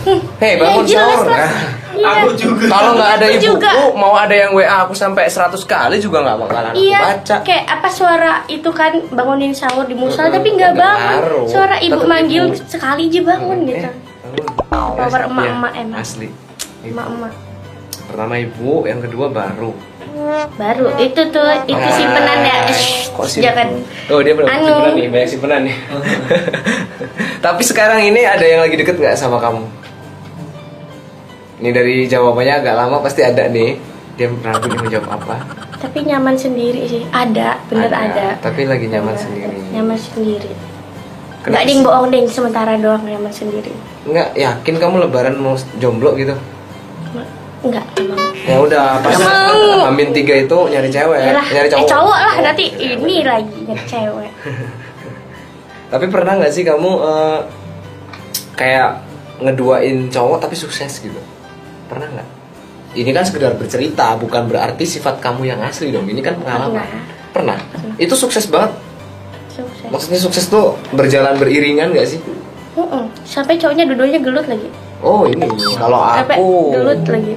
Hmm, 0.03 0.19
Hei 0.37 0.49
ya 0.49 0.57
bangun 0.57 0.83
jelas 0.83 1.03
sahur. 1.13 1.27
Nah, 1.27 1.51
Iya. 1.91 2.09
aku 2.15 2.29
juga. 2.33 2.65
kalau 2.67 2.91
nggak 2.93 3.11
ada 3.11 3.25
Aku 3.25 3.33
ibuku, 3.33 3.45
juga. 3.51 3.69
mau 3.93 4.13
ada 4.13 4.31
yang 4.31 4.51
WA 4.53 4.77
aku 4.79 4.93
sampai 4.93 5.25
100 5.25 5.65
kali 5.65 5.97
juga 5.97 6.21
nggak 6.21 6.37
bakalan 6.39 6.69
aku 6.71 6.77
Iya, 6.79 6.99
baca. 6.99 7.35
kayak 7.41 7.65
apa 7.67 7.87
suara 7.89 8.33
itu 8.47 8.69
kan 8.71 8.91
bangunin 9.09 9.51
sahur 9.51 9.83
di 9.83 9.93
musola 9.93 10.25
Mm-mm, 10.25 10.35
tapi 10.35 10.49
nggak 10.51 10.73
bangun. 10.73 11.09
ngaruh. 11.19 11.45
Suara 11.47 11.75
ibu 11.77 11.97
Tetep 11.97 12.07
manggil 12.07 12.43
ibu. 12.47 12.55
sekali 12.63 13.01
aja 13.05 13.21
bangun 13.25 13.57
Eh, 13.57 13.65
gitu. 13.67 13.89
bangun. 13.89 14.95
Power 14.97 15.09
Iya, 15.19 15.27
emak-emak 15.27 15.71
emang. 15.75 15.99
Asli. 15.99 16.27
Ibu. 16.79 16.87
Emak-emak. 16.87 17.33
Pertama 18.07 18.33
ibu, 18.37 18.71
yang 18.83 18.99
kedua 18.99 19.25
baru. 19.27 19.71
Baru 20.53 20.87
itu 20.97 21.21
tuh 21.27 21.47
itu 21.63 21.77
Ah, 21.77 21.91
simpenan 21.91 22.39
ya. 22.39 22.57
Kok 23.09 23.25
simpen? 23.25 23.43
jangan. 23.43 23.67
Oh 24.07 24.19
dia 24.19 24.33
belum 24.33 24.45
Anu. 24.45 24.63
simpenan 24.63 24.91
nih, 24.93 25.07
banyak 25.07 25.29
simpenan 25.29 25.61
nih. 25.63 25.75
Tapi 27.45 27.61
sekarang 27.61 27.99
ini 28.01 28.21
ada 28.21 28.41
yang 28.41 28.59
lagi 28.59 28.75
deket 28.75 28.95
nggak 28.95 29.13
sama 29.13 29.37
kamu? 29.37 29.61
Ini 31.57 31.69
dari 31.71 32.05
jawabannya 32.05 32.53
agak 32.55 32.75
lama 32.75 32.97
pasti 32.99 33.21
ada 33.21 33.45
nih. 33.47 33.77
Dia 34.13 34.29
ragu 34.35 34.65
nih 34.65 34.77
mau 34.77 34.89
jawab 34.89 35.09
apa. 35.15 35.35
Tapi 35.77 36.01
nyaman 36.03 36.33
sendiri 36.33 36.85
sih. 36.85 37.03
Ada, 37.07 37.61
bener 37.65 37.89
ada. 37.89 38.33
Tapi 38.39 38.65
lagi 38.65 38.85
nyaman 38.87 39.13
Bener. 39.13 39.21
sendiri. 39.21 39.57
Nyaman 39.71 39.93
sendiri. 39.95 40.51
Kenapa 41.37 41.47
Nggak 41.47 41.61
ada 41.61 41.69
yang 41.69 41.77
sih? 41.77 41.85
bohong 41.85 42.07
deh 42.09 42.21
sementara 42.27 42.71
doang 42.75 43.03
nyaman 43.03 43.29
sendiri. 43.29 43.73
Nggak 44.03 44.29
yakin 44.33 44.75
kamu 44.75 44.95
lebaran 44.99 45.35
mau 45.35 45.53
jomblo 45.77 46.13
gitu? 46.13 46.33
Enggak, 47.59 47.85
emang. 47.95 48.21
Ya 48.47 48.57
udah 48.63 49.03
pas 49.03 49.15
mau. 49.19 49.91
Amin 49.91 50.15
tiga 50.15 50.31
itu 50.39 50.57
nyari 50.71 50.87
cewek, 50.87 51.19
Yalah, 51.19 51.47
nyari 51.51 51.67
eh, 51.67 51.71
cowok. 51.75 51.87
cowok 51.91 52.17
lah 52.23 52.35
nanti 52.39 52.65
ini 52.79 53.15
lagi 53.27 53.57
nyari 53.67 53.83
cewek. 53.83 54.31
Tapi 55.91 56.05
pernah 56.07 56.39
nggak 56.39 56.51
sih 56.55 56.63
kamu 56.63 56.91
eh, 57.03 57.39
kayak 58.55 58.89
ngeduain 59.43 60.07
cowok 60.07 60.37
tapi 60.41 60.55
sukses 60.57 61.03
gitu? 61.03 61.19
Pernah 61.91 62.07
nggak? 62.07 62.27
Ini 62.97 63.11
kan 63.13 63.23
sekedar 63.27 63.53
bercerita, 63.53 64.17
bukan 64.17 64.49
berarti 64.49 64.87
sifat 64.87 65.21
kamu 65.21 65.45
yang 65.45 65.59
asli 65.61 65.93
dong. 65.93 66.07
Ini 66.09 66.23
kan 66.23 66.39
pengalaman. 66.41 66.81
Pernah. 67.35 67.59
Pernah. 67.61 67.93
Itu 68.01 68.17
sukses 68.17 68.49
banget. 68.49 68.73
Sukses. 69.53 69.91
Maksudnya 69.91 70.19
sukses 70.23 70.45
tuh 70.49 70.73
berjalan 70.95 71.37
beriringan 71.37 71.93
nggak 71.93 72.07
sih? 72.07 72.19
Mm-mm. 72.73 73.11
Sampai 73.27 73.59
cowoknya 73.61 73.85
dua-duanya 73.85 74.19
gelut 74.23 74.47
lagi. 74.49 74.69
Oh 75.05 75.29
ini 75.29 75.45
kalau 75.77 76.01
Sampai 76.09 76.41
aku 76.41 76.73
gelut 76.73 77.01
lagi 77.05 77.35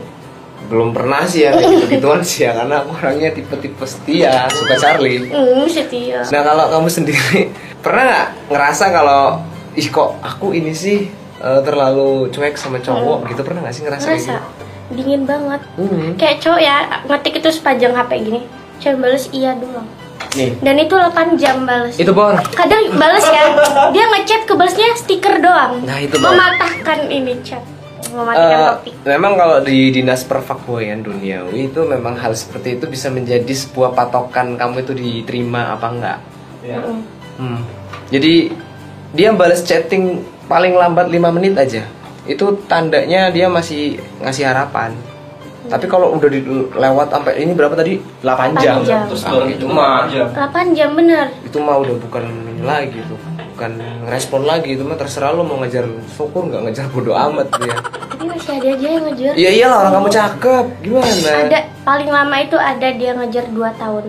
belum 0.70 0.94
pernah 0.94 1.22
sih 1.22 1.42
ya 1.42 1.50
kayak 1.50 1.66
gitu 1.68 1.86
gituan 1.92 2.22
sih 2.22 2.40
ya 2.40 2.54
karena 2.54 2.78
aku 2.78 2.94
orangnya 2.94 3.30
tipe-tipe 3.30 3.82
setia 3.84 4.46
suka 4.48 4.74
Charlie. 4.76 5.26
hmm 5.26 5.66
setia 5.66 6.22
Nah 6.24 6.40
kalau 6.40 6.64
kamu 6.70 6.88
sendiri 6.88 7.50
pernah 7.84 8.02
nggak 8.06 8.26
ngerasa 8.48 8.84
kalau 8.88 9.22
ih 9.72 9.88
kok 9.88 10.14
aku 10.20 10.52
ini 10.52 10.70
sih 10.70 11.10
eh, 11.36 11.60
terlalu 11.60 12.30
cuek 12.30 12.54
sama 12.54 12.78
cowok 12.78 13.26
gitu 13.26 13.42
pernah 13.42 13.60
nggak 13.60 13.74
sih 13.74 13.82
ngerasa 13.82 14.04
kayak 14.04 14.14
ngerasa 14.16 14.34
gitu? 14.38 14.62
dingin 14.92 15.22
banget 15.22 15.60
Hmm. 15.74 16.14
kayak 16.14 16.38
cowok 16.38 16.60
ya 16.60 16.76
ngetik 17.04 17.34
itu 17.36 17.50
sepanjang 17.50 17.92
HP 17.92 18.10
gini 18.20 18.40
cuma 18.78 18.94
balas 19.02 19.26
iya 19.30 19.54
doang 19.54 19.86
Nih 20.30 20.54
dan 20.56 20.76
itu 20.76 20.94
8 20.94 21.10
jam 21.36 21.62
balas 21.62 21.94
itu 21.96 22.10
Bor. 22.10 22.38
kadang 22.52 22.94
balas 22.94 23.22
ya 23.24 23.50
dia 23.90 24.04
ngechat 24.08 24.42
ke 24.44 24.52
balasnya 24.52 24.94
stiker 24.94 25.38
doang 25.38 25.82
Nah, 25.82 25.98
itu, 25.98 26.14
Bang. 26.16 26.30
mematahkan 26.32 27.06
ini 27.06 27.34
chat 27.40 27.62
mematikan 28.12 28.58
Eh, 28.60 28.66
topik 28.74 28.94
memang 29.06 29.32
kalau 29.38 29.58
di 29.62 29.78
dinas 29.94 30.22
perfakboyan 30.26 31.00
duniawi 31.00 31.72
itu 31.72 31.80
memang 31.86 32.14
hal 32.18 32.34
seperti 32.34 32.76
itu 32.76 32.84
bisa 32.90 33.08
menjadi 33.08 33.50
sebuah 33.50 33.94
patokan 33.96 34.58
kamu 34.58 34.84
itu 34.84 34.92
diterima 34.94 35.74
apa 35.78 35.86
enggak. 35.90 36.18
Mm. 36.66 37.00
Hmm. 37.40 37.60
Jadi 38.12 38.52
dia 39.16 39.32
balas 39.32 39.62
chatting 39.64 40.22
paling 40.50 40.74
lambat 40.74 41.08
5 41.08 41.36
menit 41.36 41.54
aja. 41.56 41.82
Itu 42.26 42.58
tandanya 42.66 43.30
dia 43.32 43.46
masih 43.48 44.02
ngasih 44.20 44.44
harapan. 44.50 44.92
Tapi 45.70 45.86
kalau 45.86 46.10
udah 46.18 46.26
di, 46.26 46.42
lewat 46.74 47.14
sampai 47.14 47.46
ini 47.46 47.54
berapa 47.54 47.78
tadi? 47.78 48.02
8 48.26 48.58
jam. 48.58 48.82
8 48.82 48.88
jam. 48.90 49.00
Terus 49.06 49.22
Ah, 49.22 49.30
baru 49.30 49.46
itu 49.46 49.64
cuma 49.66 49.74
mah 49.78 50.02
jam. 50.10 50.26
8 50.34 50.76
jam 50.76 50.90
bener 50.98 51.26
itu 51.46 51.58
mah 51.62 51.76
udah 51.78 51.94
bukan 52.02 52.22
ini 52.26 52.62
lagi 52.66 52.98
tuh. 53.06 53.18
Bukan 53.60 53.76
respon 54.08 54.48
lagi 54.48 54.72
itu 54.72 54.80
mah 54.80 54.96
terserah 54.96 55.30
lo 55.30 55.44
mau 55.44 55.60
ngejar 55.60 55.84
syukur 56.08 56.48
nggak 56.48 56.64
ngejar 56.64 56.88
bodo 56.88 57.12
amat 57.12 57.44
dia. 57.54 57.76
tapi 58.08 58.24
masih 58.26 58.56
ada 58.56 58.68
aja 58.70 58.88
yang 58.88 59.04
ngejar 59.04 59.32
Iya 59.34 59.50
iyalah 59.52 59.76
orang 59.78 59.92
kamu 59.94 60.08
cakep. 60.10 60.64
Gimana? 60.80 61.28
ada 61.42 61.58
paling 61.82 62.08
lama 62.08 62.36
itu 62.38 62.56
ada 62.56 62.88
dia 62.90 63.10
ngejar 63.12 63.44
2 63.46 63.60
tahun 63.76 64.04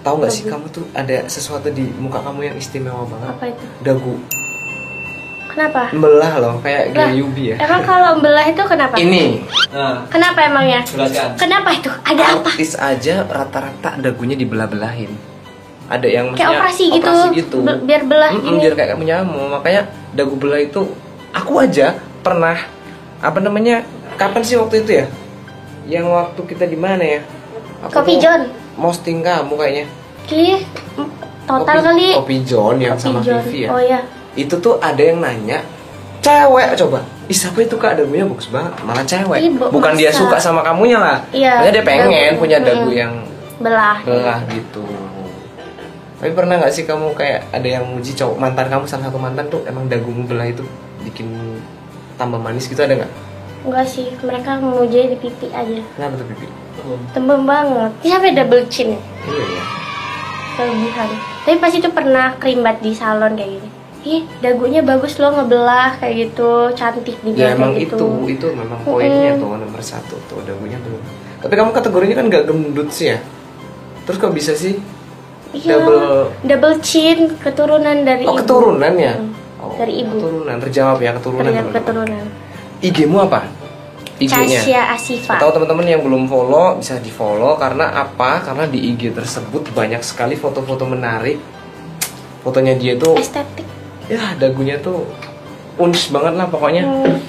Tahu 0.00 0.14
nggak 0.16 0.32
sih 0.32 0.44
kamu 0.44 0.66
tuh 0.70 0.88
ada 0.90 1.16
sesuatu 1.26 1.68
di 1.68 1.92
muka 1.94 2.20
kamu 2.20 2.40
yang 2.42 2.56
istimewa 2.56 3.04
banget? 3.04 3.28
apa 3.30 3.44
itu 3.46 3.64
Dagu. 3.80 4.14
kenapa 5.46 5.82
Membelah 5.92 6.32
loh 6.38 6.54
kayak 6.58 6.82
Lah, 6.90 7.04
gaya 7.04 7.14
Yubi 7.16 7.44
ya. 7.52 7.56
emang 7.60 7.82
kalau 7.82 8.16
belah 8.16 8.46
itu 8.46 8.62
kenapa 8.64 8.96
Ini 8.96 9.44
Nah, 9.70 10.08
kenapa 10.08 10.40
emangnya 10.42 10.80
jelaskan. 10.82 11.36
kenapa 11.36 11.68
itu 11.70 11.92
ada 12.02 12.24
apa 12.32 12.48
artis 12.48 12.72
aja 12.74 13.22
rata-rata 13.22 13.90
dagunya 13.98 14.34
dibelah-belahin. 14.34 15.12
Ada 15.90 16.06
yang 16.06 16.26
kayak 16.32 16.50
operasi 16.54 16.84
gitu, 16.88 17.10
gitu. 17.34 17.56
Be- 17.60 17.82
biar 17.82 18.02
belah 18.04 18.30
Mm-mm, 18.30 18.46
gini 18.46 18.56
biar 18.62 18.74
kayak 18.74 18.88
kamu 18.94 19.02
nyamuk. 19.04 19.46
Makanya 19.50 19.82
dagu 20.10 20.34
belah 20.34 20.58
itu 20.58 20.80
aku 21.30 21.52
aja 21.58 21.92
pernah 22.20 22.54
apa 23.18 23.38
namanya? 23.38 23.82
Kapan 24.14 24.40
sih 24.40 24.54
waktu 24.54 24.80
itu 24.80 24.92
ya? 24.94 25.06
Yang 25.90 26.06
waktu 26.08 26.40
kita 26.46 26.64
di 26.64 26.76
mana 26.76 27.02
ya? 27.02 27.20
Aku 27.82 27.90
Kopi 27.96 28.16
John 28.16 28.46
Posting 28.72 29.20
kamu 29.20 29.52
kayaknya. 29.52 29.84
Ki, 30.22 30.62
total 31.42 31.74
Kopi- 31.74 31.84
kali 31.84 32.08
Kopi 32.14 32.36
John 32.40 32.76
yang 32.78 32.94
Kopi 32.94 33.02
sama 33.02 33.18
John. 33.20 33.42
Vivi 33.42 33.60
ya. 33.60 33.68
oh 33.68 33.82
ya 33.82 34.00
itu 34.32 34.54
tuh 34.56 34.78
ada 34.78 35.02
yang 35.02 35.18
nanya 35.18 35.58
cewek 36.20 36.78
coba 36.78 37.02
Ih, 37.26 37.34
siapa 37.34 37.58
itu 37.58 37.74
kak 37.74 37.96
dagunya 37.96 38.22
bagus 38.22 38.46
banget 38.46 38.72
malah 38.80 39.02
cewek 39.02 39.38
Ih, 39.40 39.50
bukan 39.50 39.92
dia 39.92 40.06
masa? 40.06 40.18
suka 40.20 40.36
sama 40.38 40.62
kamunya 40.62 40.96
lah 40.96 41.18
Iya, 41.30 41.66
dia 41.68 41.82
pengen 41.82 42.06
dagu. 42.06 42.38
punya 42.38 42.58
dagu 42.60 42.90
yang 42.90 43.26
belah 43.58 43.98
belah 44.00 44.38
gitu 44.46 44.86
tapi 46.20 46.30
pernah 46.36 46.60
nggak 46.60 46.72
sih 46.72 46.84
kamu 46.84 47.16
kayak 47.16 47.48
ada 47.50 47.68
yang 47.80 47.84
muji 47.88 48.12
cowok 48.12 48.36
mantan 48.36 48.68
kamu 48.68 48.84
salah 48.84 49.08
satu 49.08 49.16
mantan 49.16 49.48
tuh 49.48 49.64
emang 49.64 49.88
dagumu 49.88 50.28
belah 50.28 50.46
itu 50.46 50.62
bikin 51.00 51.56
tambah 52.20 52.36
manis 52.36 52.68
gitu 52.68 52.84
ada 52.84 52.92
nggak? 52.92 53.12
Enggak 53.64 53.86
sih 53.88 54.12
mereka 54.20 54.60
memuji 54.60 55.08
di 55.12 55.16
pipi 55.16 55.48
aja. 55.52 55.80
Kenapa 55.96 56.20
tuh 56.20 56.26
pipi? 56.28 56.46
Tembem 57.16 57.48
banget. 57.48 57.92
Ini 58.04 58.10
sampai 58.12 58.32
double 58.36 58.64
chin 58.68 58.96
ya? 58.96 59.00
Iya 59.24 59.44
ya 59.48 59.64
kelebihan 60.60 61.08
tapi 61.48 61.56
pasti 61.56 61.76
itu 61.80 61.90
pernah 61.90 62.36
kerimbat 62.36 62.84
di 62.84 62.92
salon 62.92 63.32
kayak 63.34 63.50
gini 63.56 63.68
ih 64.00 64.22
dagunya 64.40 64.80
bagus 64.80 65.20
loh 65.20 65.32
ngebelah 65.36 66.00
kayak 66.00 66.14
gitu 66.28 66.72
cantik 66.72 67.16
ya 67.16 67.24
dibilang 67.24 67.56
emang 67.56 67.72
kayak 67.76 67.84
itu 67.84 67.96
gitu 67.96 68.08
itu 68.28 68.46
memang 68.56 68.78
poinnya 68.84 69.32
tuh 69.36 69.48
nomor 69.56 69.82
satu 69.84 70.16
tuh 70.24 70.40
dagunya 70.44 70.80
belum 70.80 71.02
tapi 71.40 71.54
kamu 71.56 71.70
kategorinya 71.72 72.16
kan 72.20 72.26
nggak 72.28 72.44
gendut 72.52 72.92
sih 72.92 73.16
ya? 73.16 73.18
Terus 74.04 74.20
kok 74.20 74.36
bisa 74.36 74.52
sih 74.52 74.76
iya 75.50 75.74
double 75.74 76.30
double 76.42 76.74
chin 76.80 77.34
keturunan 77.36 77.96
dari 78.02 78.22
Oh 78.22 78.32
ibu. 78.32 78.38
keturunan 78.40 78.92
ya? 78.94 79.14
Hmm, 79.14 79.30
Oh, 79.60 79.76
dari 79.76 80.00
ibu 80.00 80.16
Keturunan 80.16 80.56
terjawab 80.58 80.96
ya 80.98 81.10
keturunan. 81.12 81.44
Teman-teman. 81.44 81.72
keturunan 81.74 82.24
IG-mu 82.80 83.16
apa? 83.20 83.40
IG-nya. 84.16 84.92
Asifa 84.92 85.36
Tahu 85.36 85.50
teman-teman 85.50 85.84
yang 85.84 86.00
belum 86.00 86.24
follow 86.24 86.76
bisa 86.76 86.96
di 86.96 87.08
follow 87.08 87.56
karena 87.56 87.88
apa? 87.90 88.40
Karena 88.40 88.64
di 88.64 88.88
IG 88.88 89.10
tersebut 89.10 89.68
banyak 89.72 90.00
sekali 90.00 90.32
foto-foto 90.32 90.84
menarik. 90.84 91.36
Fotonya 92.40 92.72
dia 92.72 92.96
tuh 92.96 93.16
estetik 93.16 93.64
ya 94.08 94.32
dagunya 94.34 94.76
tuh 94.76 95.04
uns 95.76 96.08
banget 96.08 96.36
lah 96.36 96.46
pokoknya. 96.48 96.82
Hmm, 96.84 97.16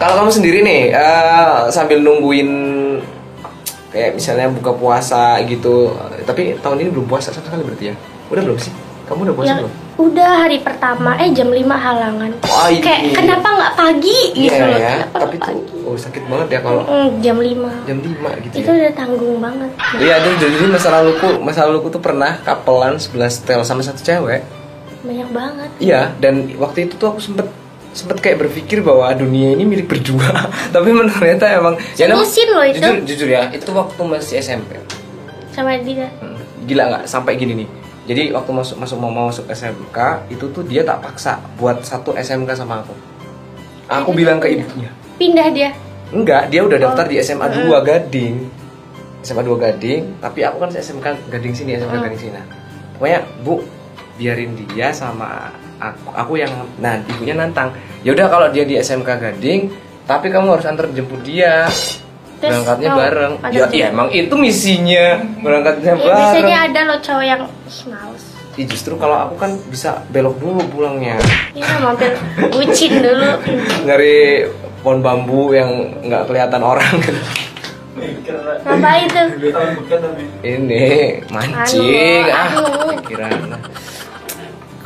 Kalau 0.00 0.14
kamu 0.16 0.30
sendiri 0.32 0.58
nih 0.62 0.80
eh, 0.90 1.58
sambil 1.68 2.00
nungguin 2.00 2.48
kayak 3.90 4.10
misalnya 4.14 4.48
buka 4.48 4.70
puasa 4.72 5.22
gitu, 5.42 5.92
tapi 6.22 6.54
tahun 6.56 6.78
ini 6.80 6.90
belum 6.90 7.06
puasa 7.06 7.28
sama 7.28 7.44
sekali 7.44 7.62
berarti 7.64 7.84
ya? 7.86 7.94
Udah 8.28 8.42
belum 8.42 8.58
sih? 8.58 8.70
Kamu 9.04 9.20
udah 9.24 9.34
puasa 9.34 9.48
yang 9.48 9.58
belum? 9.60 9.74
udah 10.00 10.32
hari 10.40 10.58
pertama 10.58 11.12
eh 11.14 11.28
jam 11.28 11.44
5 11.46 11.60
halangan 11.60 12.30
Wah, 12.40 12.68
ini. 12.68 12.80
kayak 12.80 13.12
kenapa 13.12 13.52
nggak 13.52 13.74
pagi 13.76 14.18
gitu 14.32 14.48
Iya 14.48 14.64
loh 14.64 14.78
ya, 14.78 14.92
kenapa 14.96 15.16
tapi 15.18 15.36
nggak 15.36 15.44
tuh 15.44 15.60
pagi 15.60 15.76
oh 15.82 15.96
sakit 15.98 16.22
banget 16.24 16.48
ya 16.48 16.60
kalau 16.62 16.82
Mm, 16.82 17.08
jam 17.20 17.36
5 17.36 17.84
jam 17.84 17.98
5 18.00 18.08
gitu 18.40 18.54
itu 18.56 18.64
ya. 18.64 18.76
udah 18.78 18.92
tanggung 18.94 19.36
banget 19.36 19.70
Iya, 19.98 20.14
jadi, 20.22 20.36
jadi 20.40 20.66
masa 20.70 20.88
laluku, 20.90 21.28
masa 21.38 21.60
laluku 21.62 21.88
tuh 21.90 22.00
pernah 22.00 22.32
kapelan 22.40 22.96
sebelah 22.96 23.28
setel 23.28 23.60
sama 23.60 23.82
satu 23.82 24.00
cewek. 24.00 24.40
banyak 25.02 25.28
banget 25.28 25.68
Iya, 25.76 26.16
dan 26.16 26.34
waktu 26.56 26.86
itu 26.86 26.94
tuh 26.94 27.08
aku 27.08 27.20
sempet 27.20 27.44
sempet 27.90 28.18
kayak 28.18 28.38
berpikir 28.38 28.80
bahwa 28.80 29.10
dunia 29.10 29.52
ini 29.52 29.62
milik 29.62 29.86
berdua. 29.86 30.30
Tapi 30.74 30.88
ternyata 31.10 31.46
emang 31.48 31.74
nam- 32.06 32.22
Sebutin 32.22 32.48
loh 32.48 32.64
itu. 32.64 32.78
Jujur, 32.78 32.96
jujur 33.04 33.28
ya, 33.28 33.42
itu 33.50 33.70
waktu 33.70 34.02
masih 34.02 34.34
SMP. 34.38 34.78
sama 35.50 35.74
dia 35.76 36.06
Hmm, 36.16 36.38
Gila 36.62 36.84
nggak 36.86 37.04
sampai 37.04 37.34
gini 37.34 37.52
nih. 37.56 37.68
Jadi 38.06 38.22
waktu 38.30 38.50
masuk 38.50 38.76
masuk 38.78 38.96
mau 38.96 39.10
masuk 39.10 39.46
SMK 39.46 39.98
itu 40.28 40.44
tuh 40.48 40.62
dia 40.62 40.82
tak 40.82 40.98
paksa 41.00 41.38
buat 41.54 41.82
satu 41.82 42.14
SMK 42.14 42.54
sama 42.54 42.80
aku. 42.80 42.94
Aku 43.86 44.10
bilang 44.10 44.38
ke 44.38 44.46
ibunya, 44.48 44.90
pindah 45.16 45.50
dia 45.50 45.70
Enggak, 46.10 46.50
dia 46.50 46.62
udah 46.62 46.74
daftar 46.76 47.06
Oh. 47.06 47.08
di 47.08 47.16
SMA 47.18 47.46
2 47.46 47.70
Gading. 47.80 48.34
SMA 49.20 49.42
2 49.42 49.54
Gading, 49.56 50.18
tapi 50.18 50.42
aku 50.42 50.58
kan 50.58 50.70
SMK 50.72 51.06
Gading 51.28 51.54
sini, 51.54 51.70
SMK 51.76 51.90
Hmm. 51.92 52.02
Gading 52.04 52.18
sini. 52.20 52.32
Nah, 52.34 52.46
Pokoknya, 52.94 53.20
Bu, 53.40 53.62
biarin 54.16 54.52
dia 54.66 54.90
sama 54.90 55.54
aku, 55.80 56.08
aku 56.12 56.32
yang 56.38 56.52
nah, 56.78 57.00
ibunya 57.08 57.34
nantang. 57.34 57.72
Ya 58.04 58.12
udah 58.12 58.28
kalau 58.28 58.46
dia 58.52 58.68
di 58.68 58.76
SMK 58.76 59.08
Gading, 59.08 59.72
tapi 60.04 60.28
kamu 60.28 60.54
harus 60.60 60.66
antar 60.68 60.86
jemput 60.92 61.24
dia. 61.24 61.66
Terus 62.40 62.56
berangkatnya 62.56 62.90
bareng. 62.96 63.32
Ya, 63.52 63.64
ya 63.68 63.86
emang 63.92 64.08
itu 64.12 64.32
misinya, 64.36 65.20
berangkatnya 65.40 65.92
ya, 65.92 66.00
bareng. 66.00 66.16
biasanya 66.20 66.56
ada 66.68 66.80
loh 66.88 66.98
cowok 67.00 67.24
yang 67.24 67.42
ih 67.44 67.80
males 67.88 68.24
Ih, 68.58 68.66
justru 68.66 68.98
kalau 68.98 69.16
aku 69.30 69.40
kan 69.40 69.56
bisa 69.70 70.02
belok 70.10 70.36
dulu 70.36 70.60
pulangnya. 70.68 71.16
ya 71.56 71.64
mampir 71.80 72.12
bucin 72.50 72.98
dulu 73.00 73.28
Nyari 73.88 74.44
pohon 74.82 75.00
bambu 75.00 75.54
yang 75.54 75.70
nggak 76.04 76.28
kelihatan 76.28 76.60
orang. 76.60 76.96
ngapain 78.64 79.06
tuh 79.12 79.28
ini 80.40 81.20
mancing 81.28 82.24
Anu, 82.24 82.32
ah 82.32 82.48
anu. 82.48 82.96
kira 83.04 83.26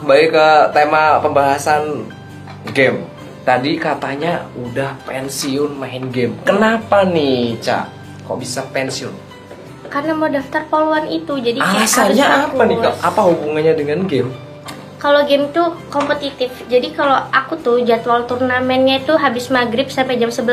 kembali 0.05 0.37
ke 0.37 0.49
tema 0.77 1.17
pembahasan 1.25 2.05
game. 2.77 3.09
Tadi 3.41 3.81
katanya 3.81 4.45
udah 4.53 5.01
pensiun 5.09 5.81
main 5.81 6.13
game. 6.13 6.37
Kenapa 6.45 7.09
nih 7.09 7.57
cak 7.57 7.89
kok 8.29 8.37
bisa 8.37 8.69
pensiun? 8.69 9.17
Karena 9.89 10.13
mau 10.13 10.29
daftar 10.29 10.69
poluan 10.69 11.09
itu 11.09 11.41
jadi 11.41 11.57
kayak 11.57 11.89
alasannya 11.89 12.21
harus 12.21 12.45
apa 12.53 12.63
nih 12.69 12.77
kak? 12.85 12.95
Apa 13.01 13.21
hubungannya 13.33 13.73
dengan 13.81 14.05
game? 14.05 14.29
Kalau 15.01 15.25
game 15.25 15.49
tuh 15.57 15.73
kompetitif. 15.89 16.53
Jadi 16.69 16.93
kalau 16.93 17.17
aku 17.33 17.57
tuh 17.65 17.81
jadwal 17.81 18.29
turnamennya 18.29 19.09
itu 19.09 19.17
habis 19.17 19.49
maghrib 19.49 19.89
sampai 19.89 20.21
jam 20.21 20.29
11 20.29 20.45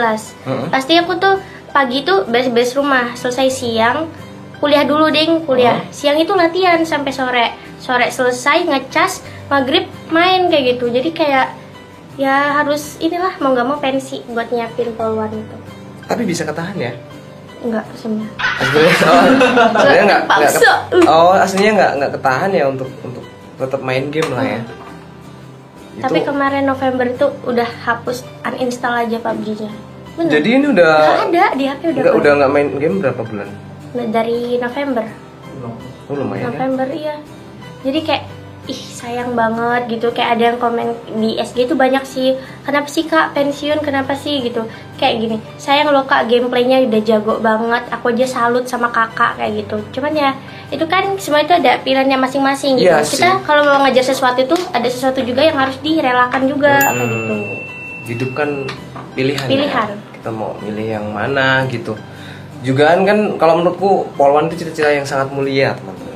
Heeh. 0.47 0.67
pasti 0.71 0.95
aku 0.95 1.19
tuh 1.19 1.43
pagi 1.75 2.07
tuh 2.07 2.23
beres-beres 2.23 2.71
rumah. 2.79 3.19
Selesai 3.19 3.51
siang 3.51 4.07
kuliah 4.63 4.87
dulu 4.87 5.11
ding 5.11 5.43
kuliah. 5.43 5.83
Siang 5.91 6.23
itu 6.23 6.31
latihan 6.39 6.79
sampai 6.87 7.11
sore 7.11 7.70
sore 7.81 8.07
selesai 8.07 8.69
ngecas 8.69 9.25
maghrib 9.49 9.89
main 10.07 10.47
kayak 10.47 10.77
gitu 10.77 10.87
jadi 10.87 11.09
kayak 11.11 11.47
ya 12.15 12.61
harus 12.61 13.01
inilah 13.01 13.33
mau 13.41 13.51
nggak 13.51 13.67
mau 13.67 13.77
pensi 13.81 14.21
buat 14.29 14.53
nyiapin 14.53 14.93
poluan 14.93 15.33
itu 15.33 15.57
tapi 16.05 16.23
bisa 16.23 16.45
ketahan 16.45 16.77
ya 16.77 16.93
enggak 17.61 17.85
sebenarnya 17.93 18.29
aslinya 18.61 18.97
oh, 19.09 19.23
aslinya 19.73 20.17
oh 21.09 21.33
aslinya 21.33 21.71
nggak 21.73 21.91
nggak 21.97 22.11
ketahan 22.15 22.51
ya 22.53 22.65
untuk 22.69 22.89
untuk 23.01 23.25
tetap 23.57 23.81
main 23.81 24.09
game 24.09 24.29
lah 24.29 24.45
ya 24.45 24.61
Tapi 25.91 26.23
Itu- 26.23 26.31
kemarin 26.31 26.63
November 26.63 27.03
tuh 27.13 27.35
udah 27.43 27.67
hapus 27.67 28.23
uninstall 28.47 28.95
aja 28.95 29.19
PUBG-nya. 29.19 29.67
Bener. 30.15 30.31
Jadi 30.39 30.49
ini 30.55 30.65
udah 30.71 30.91
Nggak 31.03 31.19
ada 31.27 31.45
di 31.51 31.65
HP 31.67 31.81
udah. 31.83 31.91
nggak 31.91 32.05
keluar. 32.07 32.21
udah 32.23 32.31
nggak 32.39 32.51
main 32.55 32.67
game 32.79 32.95
berapa 33.03 33.21
bulan? 33.27 33.49
Nah, 33.91 34.05
dari 34.07 34.55
November. 34.55 35.05
Oh 36.07 36.15
lumayan 36.15 36.41
ya. 36.41 36.47
November 36.47 36.87
iya. 36.95 37.15
Jadi 37.81 37.99
kayak 38.01 38.23
ih 38.61 38.77
sayang 38.77 39.33
banget 39.33 39.89
gitu 39.89 40.13
kayak 40.13 40.37
ada 40.37 40.43
yang 40.47 40.57
komen 40.57 40.93
di 41.17 41.33
SG 41.35 41.65
itu 41.65 41.73
banyak 41.73 42.05
sih 42.05 42.37
kenapa 42.61 42.85
sih 42.85 43.03
kak 43.03 43.33
pensiun 43.33 43.81
kenapa 43.81 44.13
sih 44.13 44.37
gitu 44.39 44.69
kayak 44.95 45.17
gini 45.17 45.37
sayang 45.57 45.89
loh 45.89 46.05
kak 46.05 46.29
gameplaynya 46.29 46.85
udah 46.85 47.01
jago 47.01 47.41
banget 47.41 47.89
aku 47.89 48.13
aja 48.13 48.21
salut 48.23 48.69
sama 48.69 48.93
kakak 48.93 49.33
kayak 49.33 49.65
gitu 49.65 49.81
cuman 49.91 50.13
ya 50.13 50.29
itu 50.69 50.85
kan 50.85 51.09
semua 51.17 51.41
itu 51.41 51.57
ada 51.57 51.81
pilihannya 51.81 52.21
masing-masing 52.21 52.77
gitu 52.77 52.85
Iya 52.85 53.01
kita 53.01 53.41
kalau 53.41 53.65
mau 53.65 53.81
ngejar 53.81 54.05
sesuatu 54.05 54.39
itu 54.39 54.53
ada 54.69 54.85
sesuatu 54.85 55.25
juga 55.25 55.41
yang 55.41 55.57
harus 55.57 55.81
direlakan 55.81 56.41
juga 56.45 56.85
kayak 56.85 56.93
Hmm. 56.93 57.09
gitu 57.09 57.35
Hidup 58.03 58.29
kan 58.33 58.49
pilihan. 59.13 59.41
ya. 59.41 59.51
Pilihan. 59.51 59.89
Kita 60.11 60.29
mau 60.29 60.53
milih 60.59 60.87
yang 60.91 61.09
mana 61.09 61.65
gitu. 61.65 61.97
Juga 62.59 62.93
kan 62.93 63.07
kalau 63.37 63.57
menurutku 63.57 64.05
polwan 64.13 64.45
itu 64.45 64.61
cita-cita 64.61 64.91
yang 64.91 65.01
sangat 65.03 65.31
mulia, 65.31 65.73
teman-teman. 65.73 66.10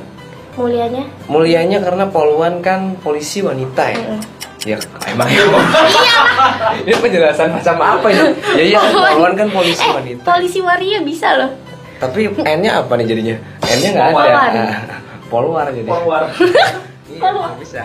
Mulianya 0.56 1.04
Mulianya 1.28 1.78
karena 1.84 2.04
polwan 2.08 2.64
kan 2.64 2.96
polisi 3.00 3.44
wanita 3.44 3.92
ya. 3.92 3.96
Mm-mm. 4.00 4.20
Ya 4.66 4.76
emang 5.06 5.30
ya. 5.30 5.46
ini 6.82 6.96
penjelasan 6.98 7.54
macam 7.54 7.76
apa 7.78 8.08
ya? 8.10 8.24
Ya 8.58 8.62
iya 8.66 8.78
kan 8.82 8.92
polwan 9.14 9.32
kan 9.38 9.48
polisi 9.54 9.84
eh 9.84 9.92
wanita. 9.94 10.22
polisi 10.26 10.58
waria 10.58 10.98
bisa 11.06 11.28
loh 11.38 11.50
Tapi 11.96 12.28
N-nya 12.28 12.82
apa 12.82 12.92
nih 12.98 13.06
jadinya? 13.08 13.36
N-nya 13.62 13.88
nggak 13.94 14.06
ada. 14.10 14.16
Polwan. 14.16 14.50
Ah, 14.52 14.76
Polwar 15.26 15.66
jadi. 15.70 15.88
Polwar. 15.88 16.24
Iya, 17.06 17.32
bisa. 17.56 17.80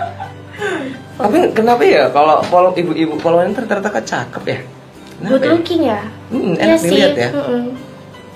Tapi 1.16 1.38
kenapa 1.56 1.86
ya 1.88 2.10
kalau 2.12 2.44
pol 2.52 2.74
ibu-ibu 2.76 3.16
polwan 3.22 3.54
ternyata 3.56 3.88
cakep 3.88 4.44
ya? 4.44 4.60
Kenapa 5.22 5.32
good 5.38 5.44
ya? 5.46 5.52
looking 5.54 5.82
ya 5.86 6.00
Hmm, 6.34 6.52
Iya 6.58 6.64
enak 6.66 6.80
dilihat 6.82 7.14
ya. 7.16 7.30
Mm-mm. 7.32 7.64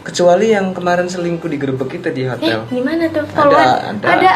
Kecuali 0.06 0.54
yang 0.54 0.70
kemarin 0.72 1.10
selingkuh 1.10 1.50
di 1.50 1.58
gerbek 1.58 1.90
kita 1.92 2.10
di 2.10 2.22
Eh, 2.22 2.30
hotel. 2.30 2.60
di 2.70 2.78
mana 2.80 3.10
tuh? 3.10 3.26
Ada, 3.26 3.58
ada. 3.90 4.06
Ada. 4.06 4.34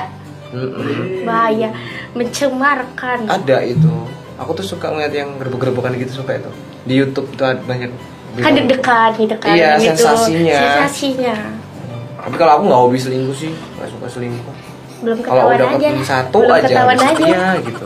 Mm-mm. 0.49 1.21
Bahaya, 1.23 1.69
mencemarkan. 2.11 3.29
Ada 3.29 3.57
itu. 3.63 3.93
Aku 4.35 4.57
tuh 4.57 4.65
suka 4.65 4.89
ngeliat 4.89 5.13
yang 5.13 5.37
gerbek-gerbekan 5.37 5.93
gitu 5.95 6.25
suka 6.25 6.35
itu. 6.35 6.49
Di 6.83 6.93
YouTube 6.95 7.29
tuh 7.33 7.45
ada 7.45 7.61
banyak. 7.61 7.93
Kan 8.35 8.51
deg-degan 8.55 9.13
gitu 9.15 9.35
kan. 9.37 9.53
Iya, 9.53 9.77
gitu. 9.77 9.93
sensasinya. 9.93 10.57
Sensasinya. 10.57 11.35
Tapi 12.19 12.35
kalau 12.35 12.51
aku 12.51 12.63
nggak 12.65 12.81
hobi 12.81 12.97
selingkuh 12.97 13.37
sih, 13.37 13.51
nggak 13.77 13.89
suka 13.89 14.07
selingkuh. 14.09 14.55
Belum 14.99 15.17
Kalau 15.21 15.47
ketahuan 15.47 15.55
udah 15.55 15.67
aja. 15.69 15.77
ketemu 15.85 16.03
satu 16.03 16.37
Belum 16.39 16.51
aja, 16.51 16.65
ketahuan 16.65 16.97
aja. 16.97 17.13
iya 17.21 17.45
gitu. 17.61 17.83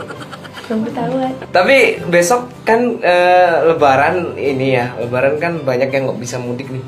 Belum 0.64 0.80
ketahuan. 0.82 1.32
Tapi 1.52 1.76
besok 2.08 2.40
kan 2.64 2.80
eh, 2.98 3.54
Lebaran 3.62 4.14
ini 4.34 4.66
ya, 4.72 4.86
Lebaran 4.96 5.36
kan 5.36 5.52
banyak 5.60 5.88
yang 5.90 6.02
nggak 6.08 6.18
bisa 6.18 6.36
mudik 6.38 6.66
nih. 6.66 6.80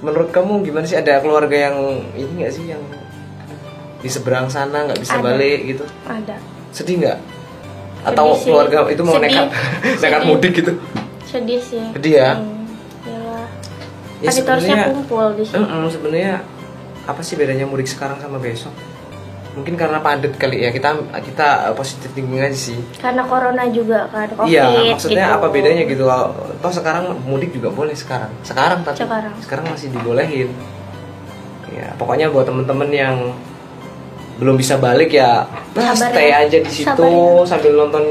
Menurut 0.00 0.32
kamu 0.32 0.64
gimana 0.64 0.84
sih? 0.88 0.96
Ada 0.96 1.20
keluarga 1.20 1.56
yang 1.70 1.76
ini 2.16 2.32
nggak 2.40 2.52
sih 2.52 2.64
yang 2.72 2.80
di 4.00 4.08
seberang 4.08 4.48
sana 4.48 4.88
nggak 4.88 4.96
bisa 4.96 5.20
Ada. 5.20 5.24
balik 5.24 5.60
gitu? 5.68 5.84
Ada. 6.08 6.36
Sedih 6.72 6.96
nggak? 7.04 7.18
Atau 8.08 8.32
Sedih 8.32 8.36
sih. 8.40 8.46
keluarga 8.48 8.76
itu 8.88 9.02
mau 9.04 9.16
Sedih. 9.20 9.28
nekat 9.36 9.48
nekat 10.00 10.22
mudik 10.24 10.52
gitu? 10.56 10.72
Sedih 11.28 11.60
sih. 11.60 11.84
Sedih 11.92 12.14
ya? 12.16 12.30
Hmm. 12.40 12.58
Ya 14.20 14.28
harusnya 14.28 14.44
sebenarnya, 14.44 14.84
kumpul 14.92 15.26
di 15.32 15.44
sini. 15.48 15.64
Mm-mm, 15.64 15.88
sebenarnya 15.88 16.32
apa 17.08 17.20
sih 17.24 17.34
bedanya 17.40 17.64
mudik 17.64 17.88
sekarang 17.88 18.20
sama 18.20 18.36
besok? 18.36 18.72
Mungkin 19.50 19.74
karena 19.74 19.98
padat 19.98 20.38
kali 20.38 20.62
ya 20.62 20.70
kita 20.70 20.94
kita 21.26 21.70
uh, 21.70 21.74
positif 21.74 22.14
thinking 22.14 22.38
aja 22.38 22.54
sih. 22.54 22.78
Karena 23.02 23.26
corona 23.26 23.66
juga 23.66 24.06
kan, 24.08 24.30
covid 24.30 24.46
Iya, 24.46 24.94
maksudnya 24.94 25.26
gitu. 25.26 25.36
apa 25.42 25.46
bedanya 25.50 25.82
gitu? 25.84 26.02
Kalau 26.06 26.30
toh 26.62 26.70
sekarang 26.70 27.04
mudik 27.26 27.50
juga 27.50 27.74
boleh 27.74 27.94
sekarang. 27.98 28.30
Sekarang 28.46 28.86
tapi 28.86 29.02
Sekarang. 29.42 29.64
masih 29.66 29.90
dibolehin. 29.90 30.48
Ya, 31.70 31.94
pokoknya 31.98 32.30
buat 32.30 32.46
temen-temen 32.46 32.90
yang 32.90 33.16
belum 34.38 34.56
bisa 34.56 34.80
balik 34.80 35.12
ya, 35.12 35.44
nah, 35.76 35.92
Sabar 35.92 36.10
stay 36.16 36.32
ya. 36.32 36.42
aja 36.48 36.58
di 36.58 36.70
situ 36.72 36.88
Sabar 36.88 37.12
ya. 37.12 37.44
sambil 37.44 37.72
nonton 37.76 38.04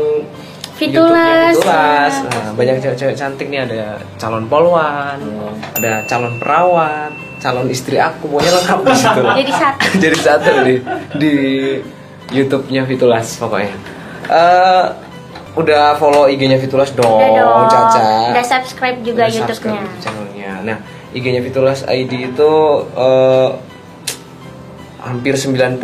Fitulas. 0.77 1.57
Fitulas. 1.59 2.13
Nah, 2.23 2.51
banyak 2.55 2.79
cewek-cewek 2.79 3.15
cantik 3.17 3.51
nih 3.51 3.67
ada 3.67 3.99
calon 4.15 4.47
polwan, 4.47 5.19
Iya. 5.19 5.49
ada 5.75 5.93
calon 6.07 6.39
perawat, 6.39 7.11
calon 7.39 7.67
istri 7.71 7.95
aku, 7.95 8.27
pokoknya 8.27 8.51
lengkap 8.59 8.79
di 8.83 8.95
situ. 8.95 9.21
Jadi 9.41 9.53
satu. 9.55 9.85
Jadi 9.97 10.17
satu 10.19 10.49
di 10.67 10.75
di 11.15 11.33
YouTube-nya 12.29 12.83
Fitulas 12.85 13.25
pokoknya. 13.39 13.73
Eh 14.29 14.85
udah 15.57 15.97
follow 15.97 16.29
IG-nya 16.29 16.61
Fitulas 16.61 16.93
dong, 16.93 17.17
Udah 17.17 17.29
dong. 17.33 17.65
Caca. 17.67 18.31
Udah 18.31 18.45
subscribe 18.45 19.01
juga 19.01 19.25
Udah 19.25 19.33
YouTube-nya. 19.33 19.49
subscribe 19.49 19.79
YouTube 19.81 20.01
channelnya. 20.03 20.51
Nah, 20.61 20.77
IG-nya 21.15 21.41
Fitulas 21.41 21.79
ID 21.89 22.35
itu 22.35 22.51
eh, 22.93 23.49
hampir 24.99 25.33
95% 25.33 25.79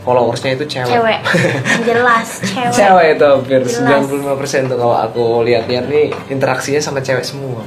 followersnya 0.00 0.56
itu 0.56 0.64
cewek. 0.64 0.94
Cewek. 0.94 1.20
Jelas, 1.88 2.28
cewek. 2.40 2.72
Cewek 2.72 3.06
itu 3.18 3.24
hampir 3.26 3.60
Jelas. 3.66 4.04
95% 4.08 4.70
tuh 4.72 4.78
kalau 4.78 4.96
aku 4.96 5.24
lihat-lihat 5.44 5.84
nih 5.90 6.12
interaksinya 6.32 6.80
sama 6.80 7.04
cewek 7.04 7.24
semua. 7.24 7.60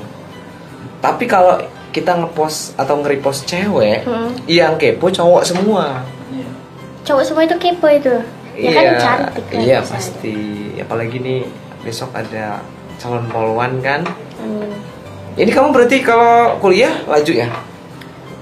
Tapi 1.04 1.28
kalau 1.28 1.60
kita 1.93 2.17
ngepost 2.17 2.73
atau 2.73 2.97
nge-repost 2.97 3.45
cewek, 3.45 4.01
Hmm. 4.01 4.34
yang 4.43 4.75
kepo 4.75 5.08
cowok 5.08 5.45
semua. 5.45 6.01
Cowok 7.03 7.23
semua 7.23 7.43
itu 7.43 7.56
kepo 7.56 7.88
itu. 7.88 8.15
Ya 8.53 8.69
kan 8.71 8.86
cantik 8.97 9.45
kan. 9.47 9.60
Iya 9.60 9.77
misalnya. 9.77 9.93
pasti. 9.93 10.36
Apalagi 10.77 11.17
nih 11.17 11.39
besok 11.82 12.10
ada 12.12 12.60
calon 12.97 13.25
polwan 13.27 13.77
kan. 13.79 14.01
Amin. 14.38 14.73
Ini 15.36 15.49
kamu 15.49 15.69
berarti 15.69 15.97
kalau 15.99 16.58
kuliah 16.58 16.93
laju 17.06 17.32
ya? 17.32 17.49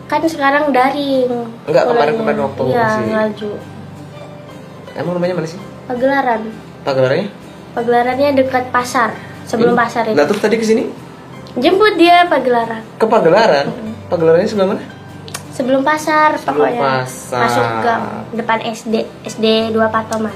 kan 0.04 0.20
sekarang 0.22 0.76
daring 0.76 1.24
Enggak, 1.64 1.88
kuliahnya. 1.88 1.88
kemarin-kemarin 1.88 2.40
waktu 2.42 2.62
iya 2.66 2.84
masih- 2.84 3.16
laju 3.16 3.50
Emang 4.92 5.14
rumahnya 5.16 5.36
mana 5.36 5.48
sih? 5.48 5.60
pagelaran 5.88 6.42
Pagelarannya? 6.84 7.28
pagelarannya 7.72 8.30
dekat 8.36 8.68
pasar 8.70 9.16
sebelum 9.48 9.72
Ini? 9.72 9.80
pasar 9.80 10.04
itu 10.06 10.20
Lah 10.20 10.28
terus 10.28 10.44
tadi 10.44 10.60
ke 10.60 10.68
sini 10.68 10.84
jemput 11.54 11.94
dia 11.96 12.24
pagelaran 12.26 12.80
ke 12.96 13.06
Pagelaran. 13.06 13.68
Pagelarannya 14.08 14.46
sebelah 14.46 14.70
mana? 14.70 14.84
sebelum 15.52 15.82
pasar 15.82 16.36
Sebelum 16.36 16.64
pokoknya 16.64 16.82
pasar. 17.04 17.42
masuk 17.42 17.66
gang 17.82 18.04
depan 18.34 18.60
SD 18.66 18.94
SD 19.26 19.46
2 19.70 19.84
Patoman 19.88 20.32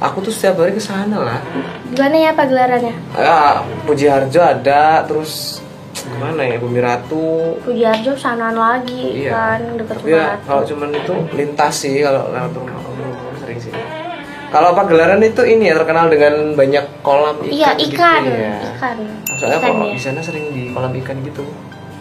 Aku 0.00 0.18
tuh 0.18 0.28
setiap 0.28 0.58
hari 0.58 0.74
ke 0.74 0.82
sana 0.82 1.14
lah. 1.16 1.38
gimana 1.86 2.16
ya 2.16 2.30
pagelarannya 2.32 2.90
Ya, 3.14 3.62
Puji 3.86 4.06
Harjo 4.06 4.40
ada, 4.40 5.06
terus 5.06 5.62
gimana 5.94 6.42
ya 6.42 6.58
Bumi 6.58 6.82
Ratu. 6.82 7.54
Pujiarjo 7.62 8.10
sanaan 8.12 8.56
lagi 8.56 9.22
Iya. 9.22 9.30
kan 9.30 9.58
dekat 9.78 9.94
Tapi 9.96 10.10
ya 10.10 10.18
Sumatera. 10.34 10.42
kalau 10.42 10.62
cuman 10.66 10.88
itu 10.92 11.14
lintas 11.32 11.74
sih 11.76 12.02
kalau 12.02 12.22
lewat 12.28 12.50
rumah. 12.52 12.82
Kalau 14.52 14.76
Pagelaran 14.76 15.18
itu 15.18 15.40
ini 15.42 15.64
ya 15.66 15.74
terkenal 15.74 16.06
dengan 16.06 16.52
banyak 16.52 16.84
kolam 17.00 17.40
ikan. 17.40 17.50
iya 17.50 17.70
gitu 17.74 17.96
ikan 17.96 18.20
ya. 18.28 18.56
ikan 18.76 18.96
Soalnya 19.40 19.58
ikan 19.58 19.70
kalau 19.72 19.86
ya. 19.88 19.94
di 19.96 20.00
sana 20.00 20.20
sering 20.20 20.44
di 20.52 20.68
kolam 20.70 20.92
ikan 20.94 21.16
gitu. 21.24 21.42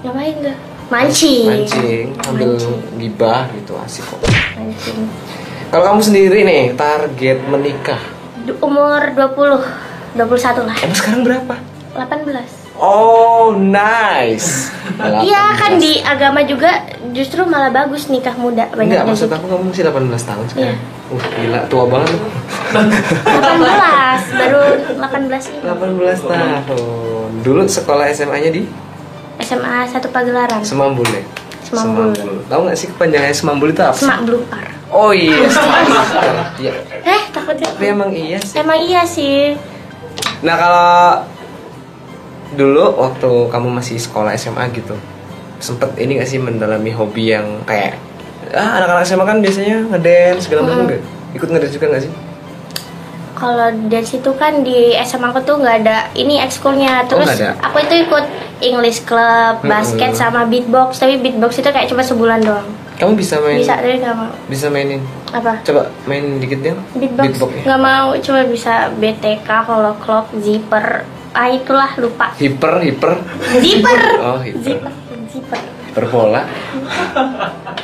ngapain 0.01 0.35
tuh 0.41 0.55
mancing 0.89 1.47
Mancing, 1.47 2.05
Mancing. 2.19 2.79
gibah 2.99 3.47
gitu 3.53 3.71
asik 3.79 4.03
kok. 4.03 4.19
mancing 4.59 4.99
Kalau 5.71 5.83
kamu 5.87 6.01
sendiri 6.03 6.39
nih 6.43 6.75
target 6.75 7.39
menikah. 7.47 8.01
Umur 8.59 8.99
20 9.15 10.19
21 10.19 10.67
lah 10.67 10.75
Emang 10.75 10.97
sekarang 10.97 11.21
berapa? 11.23 11.55
18 11.95 12.60
Oh, 12.81 13.53
nice. 13.53 14.73
Iya 15.21 15.53
kan 15.53 15.77
di 15.77 16.01
agama 16.01 16.41
juga 16.41 16.81
justru 17.11 17.45
malah 17.45 17.69
bagus 17.69 18.09
nikah 18.09 18.33
muda 18.33 18.65
banyak 18.69 18.89
Enggak, 18.91 19.05
maksud 19.05 19.29
aku 19.29 19.45
kamu 19.45 19.69
masih 19.69 19.85
18 19.85 20.01
tahun 20.19 20.45
sekarang. 20.49 20.73
Iya. 20.73 20.75
Uh, 21.07 21.21
gila, 21.31 21.59
tua 21.67 21.85
banget. 21.85 22.17
18 22.71 23.37
baru 24.33 24.63
18 24.97 25.51
ini 25.51 25.59
18 25.61 26.25
tahun. 26.25 27.29
Dulu 27.41 27.61
sekolah 27.63 28.05
SMA-nya 28.09 28.49
di 28.49 28.63
SMA 29.39 29.85
satu 29.87 30.09
Pagelaran 30.09 30.61
Semambul 30.61 31.05
ya? 31.05 31.21
Semambul. 31.61 32.13
Tahu 32.45 32.61
nggak 32.63 32.77
sih 32.77 32.87
kepanjangannya 32.89 33.33
Semambul 33.33 33.69
itu 33.69 33.81
apa? 33.81 33.95
Semak 33.95 34.19
Blupar 34.23 34.65
Oh 34.87 35.11
iya, 35.11 35.45
Semambul. 35.49 36.01
Iya. 36.59 36.73
eh 37.03 37.21
takutnya 37.29 37.67
Tapi 37.69 37.85
emang 37.87 38.09
iya 38.11 38.37
sih. 38.37 38.55
emang 38.57 38.79
iya 38.79 39.01
sih 39.03 39.55
Nah, 40.41 40.55
kalau 40.57 40.97
dulu 42.51 42.83
waktu 42.97 43.29
kamu 43.47 43.69
masih 43.71 43.95
sekolah 43.95 44.31
SMA 44.33 44.67
gitu, 44.71 44.95
sempet 45.57 45.95
ini 45.95 46.17
gak 46.17 46.27
sih 46.27 46.37
mendalami 46.37 46.91
hobi 46.91 47.31
yang 47.31 47.63
kayak 47.63 47.95
ah 48.51 48.77
anak-anak 48.77 49.03
SMA 49.03 49.23
kan 49.23 49.37
biasanya 49.39 49.87
ngedance 49.87 50.45
segala 50.45 50.65
macam 50.65 50.85
Hmm. 50.89 50.99
Ikut 51.31 51.47
ngedance 51.47 51.73
juga 51.73 51.87
gak 51.89 52.03
sih? 52.03 52.13
kalau 53.33 53.73
dari 53.89 54.05
situ 54.05 54.29
kan 54.35 54.61
di 54.61 54.93
SMA 55.01 55.25
aku 55.27 55.41
tuh 55.41 55.57
nggak 55.57 55.77
ada 55.81 56.13
ini 56.13 56.37
ekskulnya 56.37 57.09
terus 57.09 57.25
nggak 57.25 57.41
ada? 57.41 57.51
aku 57.63 57.81
itu 57.81 57.95
ikut 58.05 58.25
English 58.61 59.01
club 59.01 59.65
basket 59.65 60.13
sama 60.13 60.45
beatbox 60.45 61.01
tapi 61.01 61.17
beatbox 61.17 61.57
itu 61.57 61.65
kayak 61.67 61.89
cuma 61.89 62.05
sebulan 62.05 62.37
doang 62.39 62.69
Kamu 62.93 63.17
bisa 63.17 63.41
main 63.41 63.57
bisa 63.57 63.73
tapi 63.73 63.97
nggak 63.97 64.13
mau 64.13 64.29
bisa 64.45 64.69
mainin. 64.69 65.01
apa 65.33 65.57
Coba 65.63 65.89
main 66.05 66.37
dikit 66.37 66.61
deh. 66.61 66.77
beatbox 66.93 67.25
Beatbox-nya. 67.33 67.63
nggak 67.65 67.81
mau 67.81 68.07
cuma 68.15 68.41
bisa 68.45 68.73
BTK 68.93 69.49
kalau 69.49 69.93
clock 69.97 70.29
zipper 70.37 71.01
ah 71.31 71.47
itulah 71.47 71.91
lupa 71.95 72.35
Hiper, 72.35 72.79
hiper, 72.79 73.13
zipper 73.57 74.01
Oh, 74.19 74.37
hiper. 74.37 74.59
zipper 74.61 74.91
zipper 75.27 75.59
berbola. 75.91 76.47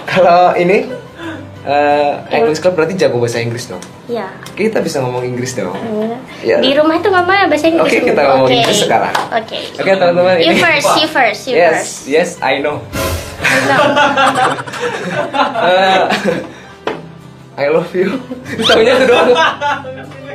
Kalau 0.05 0.55
ini 0.55 0.87
eh 1.61 2.11
English 2.31 2.59
Club 2.59 2.75
berarti 2.75 2.95
jago 2.95 3.19
bahasa 3.19 3.37
Inggris 3.37 3.67
dong. 3.67 3.83
ya 4.07 4.31
Kita 4.53 4.79
bisa 4.79 4.99
ngomong 4.99 5.19
Inggris 5.21 5.51
dong. 5.51 5.75
Ya. 6.39 6.59
di 6.59 6.71
rumah 6.71 6.95
itu 6.95 7.07
ngomongnya 7.07 7.47
bahasa 7.47 7.67
Inggris 7.67 7.83
Oke, 7.85 7.99
dulu. 7.99 8.07
kita 8.09 8.21
ngomong 8.25 8.47
Oke. 8.47 8.55
Inggris 8.57 8.79
sekarang. 8.79 9.13
oke 9.29 9.57
Oke 9.75 9.91
teman-teman 9.93 10.35
you 10.39 10.51
ini. 10.53 10.59
first 10.59 10.91
you 10.95 11.07
first 11.09 11.41
you 11.45 11.55
yes, 11.55 11.71
first 11.73 11.95
yes, 12.07 12.29
I 12.39 12.59
know. 12.59 12.79
No. 13.67 13.77
Eh, 15.59 16.01
I 17.59 17.67
love 17.67 17.91
you. 17.91 18.15
Tahunya 18.61 18.93
itu 18.93 19.05
doang. 19.05 19.29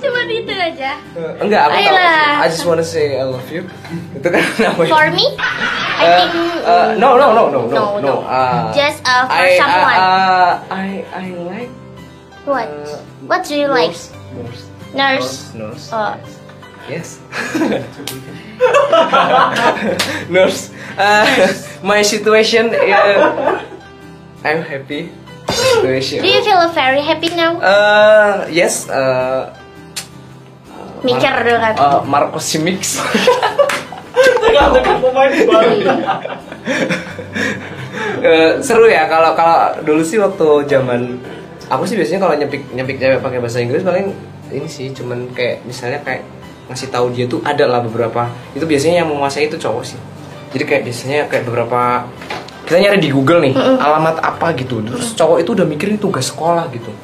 cuma 0.00 0.20
itu 0.24 0.52
aja 0.54 0.96
enggak, 1.42 1.62
aku 1.68 1.76
tahu. 1.82 1.96
I 2.40 2.46
just 2.48 2.64
wanna 2.64 2.86
say 2.86 3.18
I 3.18 3.24
love 3.28 3.44
you. 3.50 3.66
Itu 4.16 4.28
kan 4.30 4.42
namanya. 4.60 4.90
for 4.92 5.06
me 5.12 5.26
I 5.36 6.02
Uh, 6.02 6.16
think 6.18 6.32
uh, 6.66 6.88
no, 6.98 7.14
no, 7.14 7.30
no, 7.36 7.44
no, 7.52 7.60
no, 7.66 7.72
No, 7.72 7.84
no. 8.02 8.14
Uh, 8.26 8.72
Just, 8.74 9.02
uh, 9.06 9.26
for 9.30 9.38
I, 9.38 9.54
someone. 9.54 9.98
Uh, 9.98 10.50
I, 10.72 10.86
I 11.14 11.24
like. 11.46 11.70
what 12.42 12.66
uh, 12.66 12.98
what 13.30 13.40
do 13.46 13.54
you 13.54 13.70
like 13.70 13.94
Nurse. 14.34 14.66
nurse 14.98 15.30
Nurse. 15.54 15.84
oh 15.94 16.18
Yes. 16.90 17.22
nurse. 20.26 20.70
Uh, 20.98 21.22
my 21.86 22.02
situation. 22.02 22.74
Uh, 22.74 23.62
I'm 24.42 24.62
happy. 24.66 25.10
Situation. 25.52 26.22
do 26.22 26.28
you 26.28 26.42
feel 26.42 26.64
very 26.74 27.02
happy 27.04 27.28
now 27.36 27.60
Uh, 27.62 28.48
yes. 28.50 28.88
Uh, 28.90 29.54
mikir 31.02 31.32
dulu 31.42 31.58
kan 31.58 31.74
uh, 31.78 32.00
Marco 32.06 32.38
Simics. 32.38 33.02
Eh, 38.22 38.52
seru 38.62 38.86
ya 38.86 39.10
kalau 39.10 39.34
kalau 39.34 39.74
dulu 39.82 40.02
sih 40.06 40.14
waktu 40.14 40.46
zaman 40.70 41.18
aku 41.66 41.82
sih 41.82 41.98
biasanya 41.98 42.22
kalau 42.22 42.34
nyepik 42.38 42.62
nyepik 42.70 43.02
cewek 43.02 43.18
pakai 43.18 43.42
bahasa 43.42 43.58
Inggris 43.58 43.82
paling 43.82 44.14
ini 44.54 44.68
sih 44.70 44.94
cuman 44.94 45.26
kayak 45.34 45.66
misalnya 45.66 45.98
kayak 46.06 46.22
ngasih 46.70 46.94
tahu 46.94 47.10
dia 47.10 47.26
tuh 47.26 47.42
ada 47.42 47.66
lah 47.66 47.82
beberapa 47.82 48.30
itu 48.54 48.62
biasanya 48.62 49.02
yang 49.02 49.10
menguasai 49.10 49.50
itu 49.50 49.58
cowok 49.58 49.82
sih. 49.82 49.98
Jadi 50.54 50.64
kayak 50.68 50.82
biasanya 50.86 51.20
kayak 51.26 51.44
beberapa 51.50 52.06
kita 52.62 52.78
nyari 52.78 52.98
di 53.02 53.10
Google 53.10 53.42
nih 53.42 53.54
alamat 53.58 54.22
apa 54.22 54.54
gitu. 54.54 54.78
Terus 54.86 55.18
cowok 55.18 55.42
itu 55.42 55.50
udah 55.58 55.66
mikirin 55.66 55.98
tugas 55.98 56.30
sekolah 56.30 56.70
gitu 56.70 56.94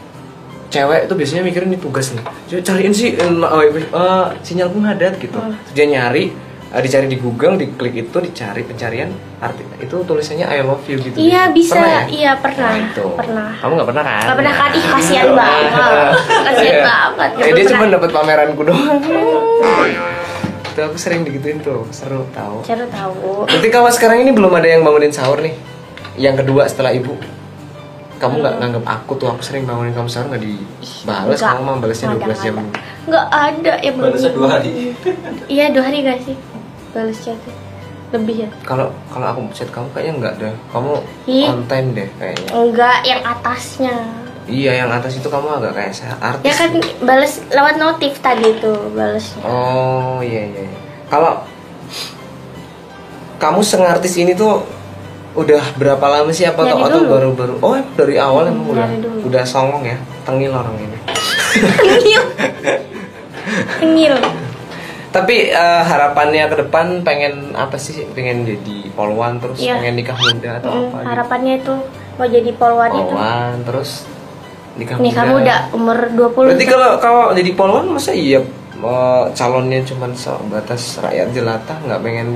cewek 0.68 1.08
itu 1.08 1.14
biasanya 1.16 1.42
mikirin 1.44 1.68
ini 1.72 1.78
tugas 1.80 2.12
nih. 2.12 2.24
Cariin 2.60 2.92
sih 2.92 3.16
eh, 3.16 3.24
oh, 3.24 3.62
eh, 3.64 4.26
sinyalku 4.44 4.78
ngadat 4.80 5.16
gitu. 5.16 5.36
Terus 5.40 5.72
dia 5.72 5.86
nyari 5.88 6.28
eh, 6.68 6.80
dicari 6.84 7.08
di 7.08 7.16
Google 7.16 7.56
diklik 7.56 7.94
itu 7.96 8.16
dicari 8.20 8.62
pencarian 8.64 9.08
arti 9.40 9.64
itu 9.78 9.96
tulisannya 10.04 10.44
I 10.44 10.60
love 10.60 10.84
you 10.84 11.00
gitu. 11.00 11.16
Iya 11.16 11.48
bisa. 11.54 11.78
Pernah 11.78 11.88
ya? 11.88 12.02
iya 12.10 12.32
pernah. 12.36 12.68
Nah, 12.68 12.84
itu. 12.84 13.04
pernah. 13.16 13.50
Kamu 13.56 13.72
nggak 13.80 13.88
pernah 13.88 14.04
kan? 14.04 14.24
Gak 14.28 14.36
pernah 14.36 14.54
kan 14.54 14.70
ih 14.76 14.84
kasihan 14.84 15.28
banget. 15.40 15.70
Kasihan 16.28 16.74
Iya. 16.76 16.84
banget. 16.84 17.30
Eh, 17.40 17.50
dia 17.56 17.64
cuma 17.72 17.84
dapat 17.88 18.10
pameranku 18.12 18.62
doang. 18.66 19.00
Itu 20.68 20.80
aku 20.84 20.96
sering 21.00 21.24
digituin 21.24 21.58
tuh. 21.58 21.88
Seru 21.90 22.22
tahu 22.30 22.62
Cara 22.62 22.86
tahu 22.86 23.50
Berarti 23.50 23.68
kalau 23.72 23.90
sekarang 23.90 24.22
ini 24.22 24.30
belum 24.30 24.52
ada 24.54 24.68
yang 24.68 24.86
bangunin 24.86 25.10
sahur 25.10 25.40
nih? 25.42 25.56
Yang 26.18 26.44
kedua 26.44 26.66
setelah 26.66 26.92
ibu 26.94 27.14
Kamu 28.18 28.34
nggak 28.36 28.54
nganggap 28.58 28.84
aku 28.84 29.12
tuh 29.14 29.28
Aku 29.28 29.40
sering 29.40 29.62
bangunin 29.62 29.90
kamu 29.90 30.06
sahur 30.06 30.26
nggak 30.28 30.42
dibales 30.42 31.38
Enggak. 31.38 31.48
Kamu 31.48 31.62
mah 31.62 31.76
balesnya 31.78 32.06
Nggak 32.10 32.18
12 32.20 32.28
ada, 32.28 32.42
jam 32.42 32.54
nggak 33.08 33.24
ada. 33.24 33.46
Ada 33.48 33.72
yang 33.80 33.96
Balasnya 33.96 34.32
dua 34.32 34.48
hari. 34.50 34.70
Iya 35.54 35.64
dua 35.70 35.82
hari 35.84 35.98
gak 36.02 36.20
sih 36.22 36.36
balas 36.88 37.18
chatnya 37.18 37.54
lebih 38.08 38.36
ya 38.40 38.48
Kalau 38.62 38.88
kalau 39.06 39.26
aku 39.28 39.40
chat 39.52 39.68
kamu 39.68 39.86
kayaknya 39.92 40.12
nggak 40.18 40.34
deh 40.36 40.54
Kamu 40.68 40.92
Ih. 41.24 41.46
on 41.46 41.60
time 41.64 41.88
deh 41.92 42.08
kayaknya 42.16 42.48
enggak 42.50 42.98
yang 43.02 43.20
atasnya 43.22 43.94
Iya 44.44 44.72
yang 44.78 44.90
atas 44.90 45.12
itu 45.14 45.28
kamu 45.28 45.44
agak 45.54 45.72
kayak 45.72 45.92
saya 45.92 46.16
artis 46.18 46.42
ya 46.42 46.54
kan 46.56 46.70
balas 47.02 47.32
lewat 47.46 47.76
notif 47.76 48.16
tadi 48.18 48.56
tuh 48.56 48.88
balasnya 48.90 49.44
Oh 49.44 50.18
iya 50.18 50.42
iya 50.42 50.62
iya. 50.64 50.78
Kalau 51.06 51.44
kamu 53.36 53.60
sengartis 53.60 54.16
ini 54.16 54.32
tuh 54.32 54.64
udah 55.38 55.62
berapa 55.74 56.02
lama 56.02 56.30
sih 56.30 56.44
apa 56.44 56.60
atau 56.60 56.82
atau 56.82 57.00
baru-baru? 57.04 57.54
Oh 57.60 57.78
dari 57.94 58.18
awal 58.18 58.50
emang 58.50 58.66
udah 58.68 58.88
dulu. 58.98 59.30
udah 59.30 59.44
songong 59.44 59.86
ya, 59.86 59.94
tengil 60.22 60.50
orang 60.50 60.74
ini. 60.76 60.98
tengil 61.80 62.22
tengil 63.80 64.14
Tapi 65.08 65.48
eh, 65.48 65.82
harapannya 65.82 66.44
ke 66.46 66.56
depan 66.60 67.00
pengen 67.00 67.56
apa 67.56 67.74
sih? 67.74 68.04
Pengen 68.12 68.44
jadi 68.44 68.92
polwan 68.92 69.40
terus 69.40 69.56
Iya. 69.58 69.80
pengen 69.80 69.94
nikah 69.96 70.14
muda 70.14 70.50
atau 70.58 70.68
Mm, 70.68 70.78
apa? 70.84 70.84
gitu? 70.92 71.08
harapannya 71.08 71.54
itu 71.56 71.74
mau 72.14 72.26
jadi 72.28 72.50
polwan 72.52 72.90
itu 72.92 73.08
Polwan 73.08 73.56
terus 73.64 73.90
nikah 74.74 74.96
nih 74.96 75.08
muda. 75.08 75.18
kamu 75.18 75.34
udah 75.40 75.58
umur 75.72 75.98
20 76.12 76.48
Berarti 76.50 76.66
kalau 76.66 76.90
kalau 76.98 77.22
jadi 77.32 77.50
polwan 77.52 77.86
masa 77.88 78.12
iya 78.12 78.40
eh, 78.76 79.24
calonnya 79.32 79.80
cuma 79.82 80.06
sebatas 80.12 80.82
rakyat 80.98 81.28
jelata 81.32 81.74
nggak 81.80 82.00
pengen 82.00 82.28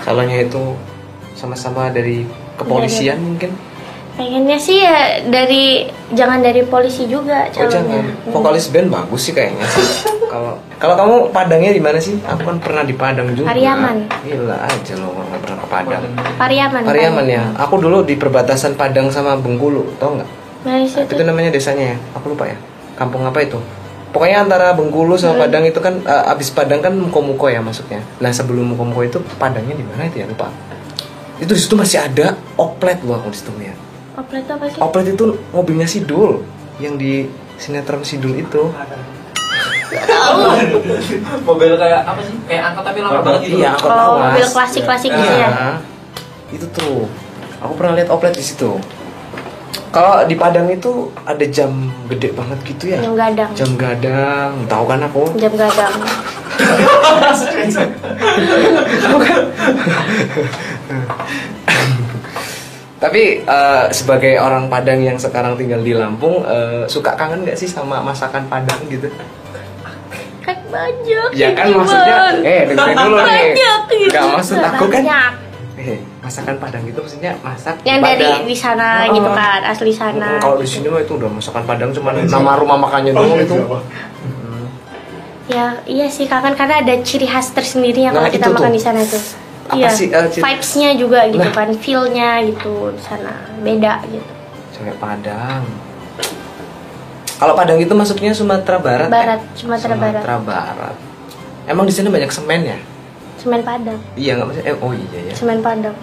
calonnya 0.00 0.38
itu 0.40 0.60
sama-sama 1.32 1.88
dari 1.88 2.28
kepolisian 2.60 3.18
mungkin? 3.18 3.50
pengennya 4.20 4.58
sih 4.60 4.84
ya 4.84 5.24
dari 5.32 5.88
jangan 6.12 6.44
dari 6.44 6.60
polisi 6.68 7.08
juga 7.08 7.48
Oh 7.48 7.64
calonnya 7.64 7.72
jangan. 7.72 8.04
Hmm. 8.04 8.32
Vokalis 8.36 8.66
band 8.68 8.88
bagus 8.92 9.20
sih 9.24 9.32
kayaknya 9.32 9.64
sih. 9.64 9.86
Kalau 10.30 10.54
kalau 10.78 10.94
kamu 10.94 11.16
Padangnya 11.34 11.74
di 11.74 11.82
mana 11.82 11.98
sih? 11.98 12.14
Aku 12.22 12.46
kan 12.46 12.62
pernah 12.62 12.86
di 12.86 12.94
Padang 12.94 13.34
juga. 13.34 13.50
Pariaman. 13.50 14.06
Gila 14.22 14.62
aja 14.62 14.94
loh 14.94 15.10
nggak 15.10 15.40
pernah 15.42 15.58
ke 15.58 15.66
Padang. 15.66 16.02
Pariaman 16.38 16.82
Pariaman 16.86 17.26
ya. 17.26 17.44
Aku 17.58 17.82
dulu 17.82 18.06
di 18.06 18.14
perbatasan 18.14 18.78
Padang 18.78 19.10
sama 19.10 19.34
Bengkulu, 19.34 19.98
tau 19.98 20.14
nggak? 20.14 20.30
Nah, 20.70 20.78
itu 20.86 21.02
Itu 21.02 21.22
namanya 21.26 21.50
desanya 21.50 21.98
ya. 21.98 21.98
Aku 22.14 22.30
lupa 22.30 22.46
ya. 22.46 22.54
Kampung 22.94 23.26
apa 23.26 23.42
itu? 23.42 23.58
Pokoknya 24.14 24.46
antara 24.46 24.70
Bengkulu 24.70 25.18
sama 25.18 25.50
Padang 25.50 25.66
itu 25.66 25.82
kan 25.82 25.98
eh, 25.98 26.30
abis 26.30 26.54
Padang 26.54 26.78
kan 26.78 26.94
Muko-Muko 26.94 27.50
ya 27.50 27.58
masuknya. 27.58 27.98
Nah 28.22 28.30
sebelum 28.30 28.70
Muko-Muko 28.70 29.02
itu 29.02 29.18
Padangnya 29.34 29.74
di 29.74 29.82
mana 29.82 30.06
itu 30.06 30.22
ya 30.22 30.30
lupa. 30.30 30.46
Itu 31.40 31.50
di 31.50 31.60
situ 31.60 31.74
masih 31.74 31.98
ada 31.98 32.26
oplet 32.54 33.00
loh 33.00 33.16
aku 33.16 33.28
di 33.28 33.38
situ 33.38 33.52
ya. 33.58 33.74
oplet 34.12 34.44
apa 34.44 34.64
sih 34.66 34.78
Oplet 34.78 35.06
itu 35.10 35.24
mobilnya 35.50 35.86
Sidul 35.86 36.44
yang 36.76 36.94
di 36.94 37.24
sinetron 37.56 38.02
Sidul 38.02 38.36
itu. 38.36 38.68
Mobil 41.42 41.72
kayak 41.74 42.00
apa 42.04 42.20
sih? 42.20 42.34
Kayak 42.44 42.62
angkot 42.70 42.84
tapi 42.84 42.98
lama 43.00 43.20
banget 43.20 43.40
gitu. 43.42 43.56
Iya, 43.58 43.68
angkot 43.74 43.90
oh 43.90 44.12
mobil 44.20 44.46
klasik 44.46 44.82
klasik 44.84 45.10
gitu 45.10 45.24
Iya. 45.26 45.48
ya 45.48 45.70
Itu 46.50 46.66
tuh. 46.70 47.08
Aku 47.60 47.72
pernah 47.74 47.92
lihat 47.94 48.08
oplet 48.08 48.32
di 48.32 48.42
situ. 48.42 48.76
Kalau 49.90 50.22
di 50.22 50.34
Padang 50.34 50.70
itu 50.70 51.10
ada 51.24 51.42
jam 51.44 51.74
gede 52.06 52.30
banget 52.30 52.58
gitu 52.62 52.84
ya. 52.88 52.98
jam 53.00 53.14
gadang 53.16 53.50
Jam 53.52 53.70
gadang, 53.74 54.50
tahu 54.66 54.84
kan 54.86 55.00
aku? 55.02 55.22
jam 55.34 55.50
gadang 55.52 55.94
Tapi 63.00 63.22
eh, 63.40 63.84
sebagai 63.90 64.36
orang 64.36 64.68
Padang 64.68 65.00
yang 65.00 65.16
sekarang 65.16 65.56
tinggal 65.56 65.80
di 65.80 65.96
Lampung, 65.96 66.44
eh, 66.44 66.84
suka 66.84 67.16
kangen 67.16 67.42
nggak 67.42 67.56
sih 67.56 67.64
sama 67.64 68.00
masakan 68.00 68.44
Padang 68.46 68.80
gitu? 68.86 69.08
kan 70.40 70.56
banyak 70.66 71.30
Ya 71.32 71.52
kan 71.52 71.68
Iwan. 71.68 71.84
maksudnya, 71.84 72.16
eh 72.42 72.64
dengerin 72.66 72.96
dulu 72.98 73.16
nih. 73.18 73.28
banyak 73.52 73.80
gitu. 73.92 74.08
Gak 74.10 74.24
maksud 74.30 74.56
aku 74.58 74.84
kan, 74.86 75.02
Banyak. 75.04 75.32
eh 75.78 75.98
masakan 76.18 76.56
Padang 76.56 76.82
itu 76.82 76.96
maksudnya 76.96 77.32
masak 77.38 77.76
yang 77.82 78.00
dari 78.00 78.24
Padang. 78.24 78.44
di 78.44 78.56
sana 78.56 78.88
Oh. 79.02 79.12
gitu 79.12 79.30
kan 79.30 79.60
asli 79.62 79.92
sana 79.92 80.36
Kalau 80.38 80.56
di 80.56 80.64
sini 80.64 80.88
mah 80.88 81.00
itu 81.00 81.12
udah 81.14 81.28
masakan 81.30 81.62
Padang 81.62 81.90
cuman 81.90 82.14
nama 82.22 82.52
rumah 82.54 82.78
makannya 82.78 83.12
doang 83.12 83.36
itu. 83.38 83.56
Ya 85.50 85.66
iya 85.84 86.06
sih 86.06 86.24
kangen 86.24 86.54
karena 86.54 86.78
ada 86.78 86.94
ciri 87.00 87.26
khas 87.26 87.50
tersendiri 87.50 88.06
yang 88.06 88.14
Nah, 88.14 88.24
kalau 88.24 88.32
kita 88.32 88.46
makan 88.48 88.62
tuh. 88.64 88.72
di 88.72 88.80
sana 88.80 89.00
tuh 89.02 89.22
Apa 89.66 89.74
iya 89.76 89.88
sih, 89.90 90.06
eh, 90.08 90.26
ciri- 90.28 90.42
vibes-nya 90.42 90.90
juga 90.94 91.18
gitu 91.26 91.42
Nah. 91.42 91.52
kan 91.52 91.70
feel-nya 91.74 92.30
gitu 92.44 92.72
di 92.90 93.00
sana 93.00 93.32
beda 93.58 93.92
gitu 94.06 94.30
Cewek 94.72 94.96
Padang. 94.96 95.62
Kalau 97.36 97.52
Padang 97.52 97.76
itu 97.76 97.88
masuknya 97.90 98.32
Sumatera 98.32 98.76
Barat. 98.78 99.08
Barat, 99.08 99.40
ya? 99.40 99.52
Sumatera 99.54 99.94
Barat. 99.94 100.22
Barat. 100.40 100.96
Emang 101.66 101.84
di 101.84 101.92
sana 101.92 102.08
banyak 102.08 102.30
semen 102.30 102.62
ya? 102.64 102.78
semen 103.36 103.60
padang 103.62 103.96
Iya 104.14 104.36
nggak 104.36 104.46
maksudnya? 104.46 104.68
Eh, 104.68 104.76
oh 104.78 104.92
iya 104.92 105.18
ya. 105.22 105.34
semen 105.34 105.58
padang 105.60 105.96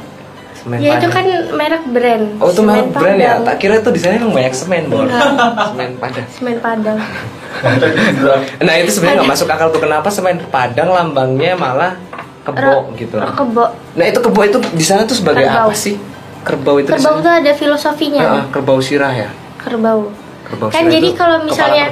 Semen 0.67 0.83
ya 0.83 0.99
itu 0.99 1.07
kan 1.07 1.23
merek 1.55 1.83
brand 1.87 2.25
Oh 2.37 2.51
itu 2.51 2.59
Semen 2.59 2.75
merek 2.75 2.87
brand 2.91 3.17
ya? 3.17 3.33
Tak 3.39 3.55
kira 3.55 3.79
tuh 3.79 3.95
di 3.95 3.99
sana 3.99 4.19
emang 4.19 4.35
banyak 4.35 4.51
semen 4.51 4.83
bor. 4.85 5.07
semen 5.07 5.89
Padang. 5.95 6.25
semen 6.27 6.55
padang 6.59 6.99
Nah 8.59 8.73
itu 8.75 8.91
sebenarnya 8.91 9.23
nggak 9.23 9.31
masuk 9.31 9.47
akal 9.47 9.71
tuh 9.71 9.79
kenapa 9.79 10.11
semen 10.11 10.43
Padang 10.47 10.91
lambangnya 10.91 11.55
malah 11.55 11.95
kebo 12.43 12.59
Ro- 12.59 12.91
gitu. 12.95 13.15
oh, 13.15 13.31
kebo 13.31 13.63
Nah 13.95 14.05
itu 14.05 14.19
kebo 14.19 14.39
itu 14.43 14.59
di 14.75 14.83
sana 14.83 15.07
tuh 15.07 15.15
sebagai 15.15 15.47
Kerbau. 15.47 15.71
apa 15.71 15.73
sih? 15.73 15.95
kerbau 16.43 16.75
itu 16.77 16.87
kerbau 16.89 17.15
di 17.15 17.23
tuh 17.23 17.33
ada 17.33 17.51
filosofinya 17.53 18.21
sana? 18.21 18.31
Ah, 18.33 18.37
ah, 18.37 18.45
kerbau 18.49 18.79
sirah 18.79 19.13
ya. 19.13 19.29
kerbau 19.57 20.11
Kerbau 20.47 20.67
kan 20.69 20.83
jadi 20.87 21.09
kalau 21.11 21.43
misalnya 21.43 21.91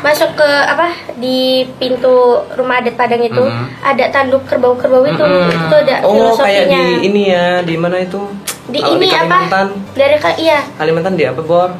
masuk 0.00 0.32
ke 0.32 0.48
apa 0.64 0.88
di 1.14 1.38
pintu 1.76 2.16
rumah 2.50 2.80
adat 2.80 2.96
Padang 2.96 3.20
itu 3.20 3.38
Mhm. 3.38 3.64
ada 3.82 4.04
tanduk 4.08 4.42
kerbau-kerbau 4.44 5.04
itu 5.04 5.20
Mm-mm. 5.20 5.52
itu 5.52 5.76
ada 5.78 5.96
oh 6.00 6.32
filosofinya 6.32 6.64
kayak 6.64 6.66
di 6.66 6.82
ini 7.04 7.22
ya 7.28 7.46
di 7.60 7.76
mana 7.76 7.96
itu 7.98 8.20
Di 8.66 8.78
Kalau 8.78 8.96
ini 8.96 9.04
di 9.04 9.08
Kalimantan 9.10 9.66
apa 9.68 9.92
dari 9.92 10.16
iya 10.40 10.60
Kalimantan 10.74 11.12
di 11.14 11.24
apa 11.24 11.40
bor 11.40 11.70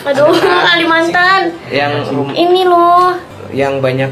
aduh 0.00 0.34
Kalimantan 0.66 1.40
yang 1.68 1.92
ini 2.32 2.62
loh 2.64 3.14
yang 3.50 3.78
banyak 3.78 4.10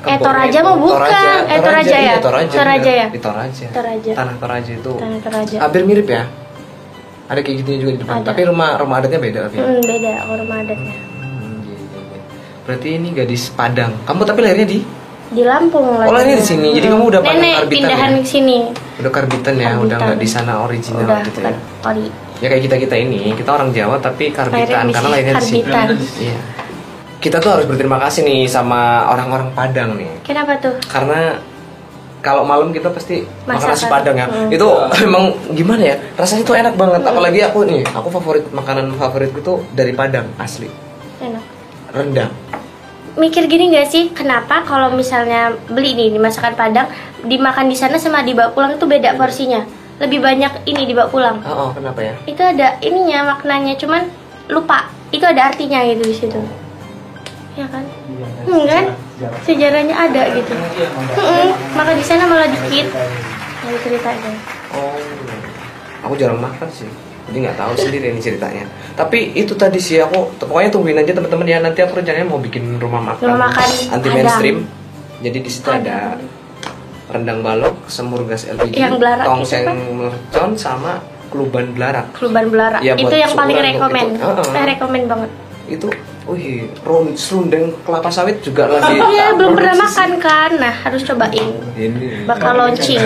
Eh, 0.00 0.16
Toraja 0.16 0.64
mah 0.64 0.80
bukan. 0.80 0.96
Toraja, 0.96 1.44
Eh, 1.44 1.60
Toraja 1.60 1.92
ya? 1.92 2.00
iya, 2.00 2.14
Toraja, 2.48 2.90
ya? 2.90 3.06
Di 3.12 3.20
Toraja. 3.20 3.66
Toraja. 3.68 4.12
Tanah 4.16 4.36
Toraja 4.40 4.72
itu. 4.72 4.92
Tanah 4.96 5.20
Toraja. 5.20 5.56
Hampir 5.60 5.82
mirip 5.84 6.08
ya. 6.08 6.24
Ada 7.30 7.40
kayak 7.40 7.56
gitunya 7.56 7.78
juga 7.78 7.92
di 7.94 8.00
depan. 8.00 8.14
Ada. 8.16 8.26
Tapi 8.26 8.40
rumah 8.44 8.68
rumah 8.74 8.96
adatnya 8.98 9.20
beda 9.20 9.38
tapi. 9.46 9.56
Hmm, 9.56 9.80
beda 9.80 10.10
kalau 10.18 10.36
rumah 10.40 10.58
adatnya 10.58 10.92
Hmm, 10.92 11.62
iya, 11.62 11.76
iya, 11.78 12.00
iya. 12.04 12.20
Berarti 12.60 12.88
ini 12.92 13.08
gadis 13.10 13.42
Padang. 13.48 13.92
Kamu 14.02 14.20
tapi 14.24 14.40
lahirnya 14.40 14.66
di 14.66 14.78
di 15.30 15.42
Lampung 15.42 15.86
lah 15.86 16.04
Oh, 16.04 16.12
lahirnya 16.12 16.36
di 16.36 16.46
sini. 16.48 16.68
Jadi 16.72 16.86
kamu 16.86 17.04
udah 17.06 17.20
Padang 17.20 17.38
nenek 17.38 17.54
karbitan 17.56 17.70
pindahan 17.72 18.10
ya? 18.10 18.18
ke 18.18 18.26
sini 18.26 18.56
udah 19.00 19.10
karbitan 19.10 19.54
ya, 19.54 19.70
udah 19.70 19.70
Karbitan. 19.70 20.00
nggak 20.02 20.18
di 20.18 20.28
sana 20.28 20.52
original 20.60 21.00
udah 21.00 21.18
gitu 21.22 21.38
ya. 21.40 21.52
ori 21.80 22.06
Ya 22.36 22.46
kayak 22.48 22.62
kita 22.66 22.76
kita 22.80 22.96
ini, 22.96 23.20
kita 23.32 23.50
orang 23.50 23.68
Jawa 23.70 23.96
tapi 23.96 24.24
karbitan 24.30 24.88
Lahirnya 24.88 24.92
karena 24.92 25.08
lahirnya 25.08 25.34
di 25.36 25.46
sini. 25.46 25.70
Iya. 26.20 26.38
Kita 27.16 27.36
tuh 27.36 27.50
harus 27.52 27.64
berterima 27.64 28.00
kasih 28.00 28.20
nih 28.22 28.44
sama 28.44 28.80
orang-orang 29.06 29.52
Padang 29.52 29.94
nih. 29.94 30.08
kenapa 30.20 30.56
tuh 30.56 30.72
karena 30.82 31.36
kalau 32.20 32.44
malam 32.44 32.70
kita 32.70 32.92
pasti 32.92 33.24
makan 33.48 33.66
nasi 33.72 33.88
padang 33.88 34.16
ya. 34.16 34.26
Hmm. 34.28 34.48
itu 34.52 34.68
memang 35.04 35.34
gimana 35.56 35.82
ya? 35.82 35.96
Rasanya 36.16 36.44
tuh 36.44 36.56
enak 36.56 36.74
banget. 36.76 37.00
Apalagi 37.04 37.40
aku 37.44 37.64
nih 37.66 37.80
aku 37.90 38.08
favorit 38.12 38.44
makanan 38.52 38.92
favoritku 38.96 39.40
tuh 39.40 39.64
dari 39.72 39.92
padang 39.96 40.28
asli. 40.36 40.68
Enak. 41.20 41.44
Rendang. 41.90 42.32
Mikir 43.18 43.50
gini 43.50 43.74
gak 43.74 43.90
sih? 43.90 44.14
Kenapa 44.14 44.62
kalau 44.62 44.94
misalnya 44.94 45.50
beli 45.66 45.98
nih 45.98 46.14
di 46.14 46.20
masakan 46.22 46.54
Padang 46.54 46.86
dimakan 47.26 47.66
di 47.66 47.74
sana 47.74 47.98
sama 47.98 48.22
dibawa 48.22 48.54
pulang 48.54 48.78
itu 48.78 48.86
beda 48.86 49.18
porsinya? 49.18 49.66
Lebih 49.98 50.22
banyak 50.22 50.64
ini 50.70 50.86
dibawa 50.86 51.10
pulang. 51.10 51.36
Oh, 51.44 51.68
oh, 51.68 51.70
kenapa 51.74 52.00
ya? 52.00 52.14
Itu 52.24 52.40
ada 52.40 52.78
ininya 52.80 53.34
maknanya. 53.34 53.74
Cuman 53.76 54.08
lupa. 54.48 54.88
Itu 55.10 55.26
ada 55.26 55.50
artinya 55.50 55.82
gitu 55.84 56.02
di 56.06 56.14
situ. 56.14 56.40
Ya 57.58 57.66
kan? 57.66 57.82
Hmm, 58.46 58.64
kan 58.64 58.84
sejarahnya 59.44 59.94
ada 59.94 60.22
gitu. 60.32 60.52
Maka 61.76 61.90
di 61.94 62.04
sana 62.04 62.24
malah 62.24 62.48
dikit. 62.48 62.88
Ada 63.60 63.78
ceritanya. 63.84 64.32
Oh. 64.72 64.96
Aku 66.08 66.14
jarang 66.16 66.40
makan 66.40 66.68
sih. 66.72 66.88
Jadi 67.30 67.46
nggak 67.46 67.58
tahu 67.60 67.72
sendiri 67.76 68.06
ini 68.10 68.20
ceritanya. 68.20 68.64
Tapi 68.96 69.36
itu 69.38 69.54
tadi 69.54 69.78
sih 69.78 70.00
aku 70.02 70.34
pokoknya 70.40 70.72
tungguin 70.72 70.98
aja 70.98 71.12
teman-teman 71.14 71.46
ya. 71.46 71.58
Nanti 71.62 71.84
aku 71.84 72.00
rencananya 72.00 72.26
mau 72.26 72.40
bikin 72.40 72.80
rumah 72.80 73.14
makan, 73.14 73.22
Rumah 73.22 73.40
makan 73.52 73.68
anti 73.94 74.08
mainstream. 74.10 74.58
Jadi 75.20 75.38
di 75.44 75.50
situ 75.52 75.68
ada 75.68 76.16
rendang 77.10 77.42
balok 77.42 77.90
semur 77.90 78.22
gas 78.24 78.46
LPG 78.46 78.78
Yang 78.78 78.96
belarak 79.02 79.24
tongseng 79.26 79.66
mercon 79.98 80.50
sama 80.56 81.02
keluban 81.30 81.70
belarak. 81.76 82.10
Keluban 82.16 82.50
belara 82.50 82.78
Iya, 82.82 82.98
itu 82.98 83.14
yang 83.14 83.32
paling 83.38 83.54
syukuran 83.54 83.74
rekomen. 83.74 84.04
untuk 84.04 84.18
itu. 84.18 84.26
Heeh. 84.26 84.46
saya 84.50 84.64
rekomen 84.74 85.02
banget. 85.06 85.30
Itu 85.70 85.88
wih 86.30 86.70
ron 86.86 87.12
serundeng 87.18 87.74
kelapa 87.82 88.10
sawit 88.10 88.38
juga 88.40 88.70
lagi. 88.70 88.96
Iya 88.96 89.34
belum 89.34 89.52
pernah 89.58 89.76
makan 89.82 90.10
kan? 90.22 90.50
Nah 90.56 90.74
harus 90.86 91.02
cobain. 91.02 91.50
Ini. 91.74 92.24
Bakal 92.24 92.52
launching. 92.56 93.02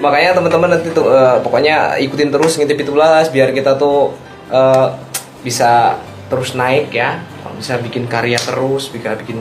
makanya 0.00 0.32
teman-teman 0.32 0.72
nanti 0.72 0.88
tuh 0.96 1.12
eh, 1.12 1.36
pokoknya 1.44 2.00
ikutin 2.00 2.32
terus 2.32 2.56
ngintip 2.56 2.80
itulas 2.80 3.28
biar 3.28 3.52
kita 3.52 3.76
tuh 3.76 4.16
eh, 4.48 4.88
bisa 5.42 5.98
terus 6.30 6.54
naik 6.54 6.94
ya. 6.94 7.20
Bisa 7.58 7.76
bikin 7.76 8.08
karya 8.08 8.40
terus 8.40 8.88
bisa 8.88 9.12
bikin 9.18 9.36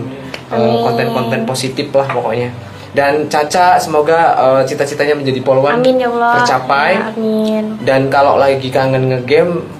Amin. 0.52 0.84
konten-konten 0.84 1.47
positif 1.47 1.93
lah 1.95 2.10
pokoknya. 2.12 2.52
Dan 2.89 3.30
Caca 3.30 3.78
semoga 3.78 4.34
eh, 4.36 4.62
cita-citanya 4.65 5.13
menjadi 5.13 5.39
polwan 5.45 5.80
amin 5.80 6.02
ya 6.02 6.10
Allah. 6.10 6.34
tercapai. 6.41 6.91
Ya, 6.97 7.04
amin. 7.15 7.65
Dan 7.86 8.02
kalau 8.10 8.41
lagi 8.41 8.67
kangen 8.73 9.13
ngegame 9.13 9.78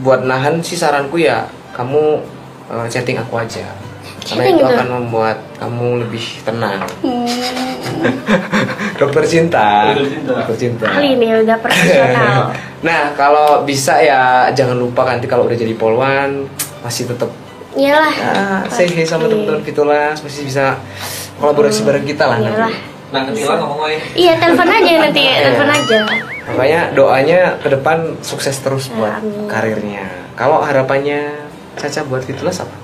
buat 0.00 0.20
nahan 0.22 0.60
sih 0.60 0.74
saranku 0.74 1.16
ya 1.16 1.44
kamu 1.70 2.20
eh, 2.68 2.86
chatting 2.86 3.16
aku 3.16 3.36
aja. 3.36 3.64
Karena 4.20 4.44
itu 4.46 4.62
akan 4.62 4.88
membuat 5.00 5.40
kamu 5.56 6.04
lebih 6.04 6.20
tenang. 6.42 6.84
Hmm, 7.00 7.24
dokter 9.00 9.24
cinta. 9.24 9.96
Dokter 10.22 10.56
cinta. 10.58 10.86
kali 10.86 11.16
ini 11.16 11.40
udah 11.40 11.56
profesional 11.56 12.52
nah 12.86 13.12
kalau 13.12 13.60
bisa 13.62 13.96
ya 13.98 14.48
jangan 14.50 14.72
lupa 14.74 15.04
nanti 15.04 15.24
kalau 15.24 15.44
udah 15.44 15.52
jadi 15.54 15.72
polwan 15.74 16.48
masih 16.80 17.04
tetap 17.06 17.28
iyalah. 17.70 18.08
Ya, 18.08 18.64
say 18.68 18.88
hey 18.88 19.04
sama 19.04 19.24
teman-teman 19.24 19.60
Fitulas 19.60 20.16
masih 20.18 20.42
bisa 20.42 20.80
kolaborasi 21.36 21.84
bareng 21.84 22.04
kita 22.04 22.24
lah 22.24 22.38
Iyalah. 22.38 22.72
nanti 22.72 22.88
Nah, 23.10 23.26
ketilang 23.26 23.58
ngomong 23.58 23.78
gue. 23.84 23.98
iya 24.14 24.38
telepon 24.38 24.64
aja 24.66 24.92
nanti 25.02 25.22
telepon 25.42 25.68
aja 25.68 25.98
makanya 26.52 26.80
doanya 26.90 27.40
ke 27.58 27.68
depan 27.68 28.18
sukses 28.20 28.58
terus 28.58 28.90
buat 28.90 29.18
Amin. 29.18 29.46
karirnya. 29.46 30.06
Kalau 30.34 30.58
harapannya 30.58 31.46
Caca 31.74 32.02
buat 32.04 32.22
Fitulas 32.22 32.58
apa 32.58 32.74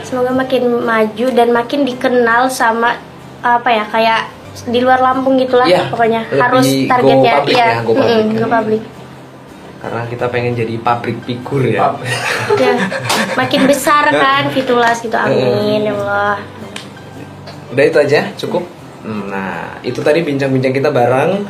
semoga 0.00 0.32
makin 0.32 0.80
maju 0.80 1.26
dan 1.30 1.48
makin 1.50 1.84
dikenal 1.84 2.48
sama 2.48 2.98
apa 3.40 3.68
ya 3.68 3.84
kayak 3.86 4.20
di 4.66 4.80
luar 4.80 4.98
Lampung 4.98 5.38
gitulah 5.38 5.64
Iya, 5.64 5.86
pokoknya. 5.86 6.26
harus 6.26 6.66
go 6.66 6.90
targetnya 6.90 7.32
public 7.38 7.54
iya. 7.54 7.66
ya, 7.66 7.78
go 7.80 7.92
public. 7.94 8.10
mm-mm, 8.10 8.34
go 8.34 8.46
public. 8.50 8.82
Karena 9.80 10.02
kita 10.04 10.26
pengen 10.28 10.52
jadi 10.52 10.74
public 10.76 11.16
figure 11.22 11.66
ya. 11.70 11.94
Ya 12.52 12.74
makin 13.32 13.60
besar 13.64 14.04
kan 14.22 14.50
Fitulas 14.50 14.98
gitu. 14.98 15.14
Amin 15.14 15.80
ya 15.80 15.94
Allah. 15.94 16.36
Udah 17.70 17.84
itu 17.86 17.98
aja, 17.98 18.20
cukup. 18.36 18.66
Hmm, 19.00 19.30
Nah, 19.30 19.78
itu 19.80 20.02
tadi 20.02 20.20
bincang-bincang 20.20 20.74
kita 20.74 20.90
bareng 20.90 21.46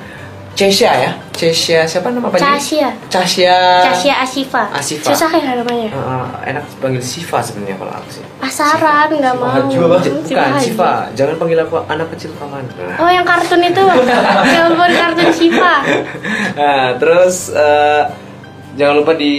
Cesia 0.51 0.93
ya. 0.93 1.11
Cesia 1.33 1.89
siapa 1.89 2.13
nama 2.13 2.29
panjangnya? 2.29 2.59
Casia 2.61 2.89
Casia. 3.09 3.57
Casia 3.81 4.15
Asifa 4.21 4.69
Asifa. 4.71 5.09
susah 5.09 5.33
ya 5.33 5.57
namanya 5.57 5.89
Heeh, 5.89 6.25
enak 6.53 6.65
panggil 6.77 7.01
Siva 7.01 7.41
sebenarnya 7.41 7.81
kalau 7.81 7.93
aku 7.97 8.09
sih. 8.13 8.25
pasaran 8.37 9.09
nggak 9.09 9.35
mau 9.35 9.49
apa? 9.49 9.73
Siva 9.73 9.87
Bukan. 10.21 10.61
Siva, 10.61 10.93
jangan 11.15 11.35
panggil 11.37 11.59
aku 11.59 11.81
anak 11.83 12.13
kecil 12.13 12.37
paman. 12.37 12.61
Oh 12.99 13.09
yang 13.09 13.25
kartun 13.25 13.63
itu 13.63 13.81
buat 14.77 14.93
kartun 14.93 15.31
Siva 15.33 15.75
Nah, 16.61 16.93
terus 16.97 17.49
eh, 17.51 18.03
jangan 18.77 18.95
lupa 19.01 19.17
di 19.17 19.35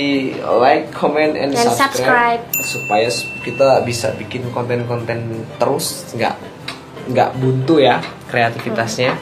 like, 0.57 0.89
comment, 0.89 1.37
and, 1.37 1.53
Dan 1.53 1.69
subscribe, 1.69 2.41
subscribe. 2.49 2.65
supaya 2.65 3.07
kita 3.41 3.69
bisa 3.85 4.09
bikin 4.17 4.49
konten-konten 4.49 5.21
terus, 5.55 6.09
nggak 6.11 6.33
nggak 7.07 7.29
buntu 7.37 7.77
ya 7.77 8.01
kreativitasnya. 8.25 9.13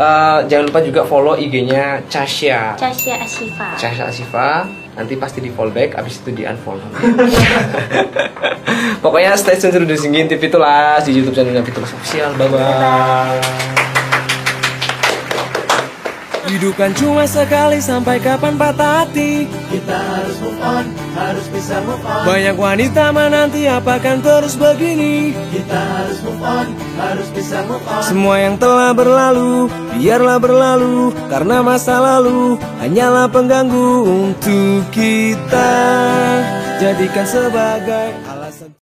Eh, 0.00 0.38
jangan 0.48 0.64
lupa 0.70 0.80
juga 0.80 1.02
follow 1.04 1.36
IG-nya 1.36 2.06
Casya. 2.08 2.78
Casia 2.80 3.20
Asifa 3.20 3.76
Casya 3.76 4.04
Asifa 4.08 4.64
nanti 4.96 5.14
pasti 5.16 5.38
di 5.40 5.48
follow 5.52 5.72
back 5.72 5.96
abis 5.96 6.20
itu 6.24 6.40
di 6.40 6.42
unfollow. 6.48 6.84
Pokoknya 9.04 9.36
stay 9.36 9.56
tune 9.56 9.72
terus 9.72 9.88
di 9.88 9.98
sini 9.98 10.28
TV 10.28 10.48
Tulas 10.48 11.04
di 11.04 11.16
YouTube 11.16 11.36
channelnya 11.36 11.64
Fitulas 11.64 11.92
Official. 11.92 12.32
Bye 12.36 12.48
bye 12.48 13.89
Hidup 16.60 16.76
kan 16.76 16.92
cuma 16.92 17.24
sekali 17.24 17.80
sampai 17.80 18.20
kapan 18.20 18.60
patah 18.60 19.08
hati. 19.08 19.48
Kita 19.72 19.96
harus 19.96 20.36
move 20.44 20.60
on, 20.60 20.92
harus 21.16 21.48
bisa 21.48 21.80
move 21.88 22.04
on. 22.04 22.28
Banyak 22.28 22.56
wanita 22.60 23.16
menanti 23.16 23.64
apakan 23.64 24.20
terus 24.20 24.60
begini. 24.60 25.32
Kita 25.56 25.80
harus 25.80 26.20
move 26.20 26.44
on, 26.44 26.68
harus 27.00 27.32
bisa 27.32 27.64
move 27.64 27.80
on. 27.88 28.04
Semua 28.04 28.44
yang 28.44 28.60
telah 28.60 28.92
berlalu, 28.92 29.72
biarlah 29.96 30.36
berlalu. 30.36 31.16
Karena 31.32 31.64
masa 31.64 31.96
lalu 31.96 32.60
hanyalah 32.84 33.32
pengganggu 33.32 33.92
untuk 34.04 34.84
kita. 34.92 35.72
Jadikan 36.76 37.24
sebagai 37.24 38.12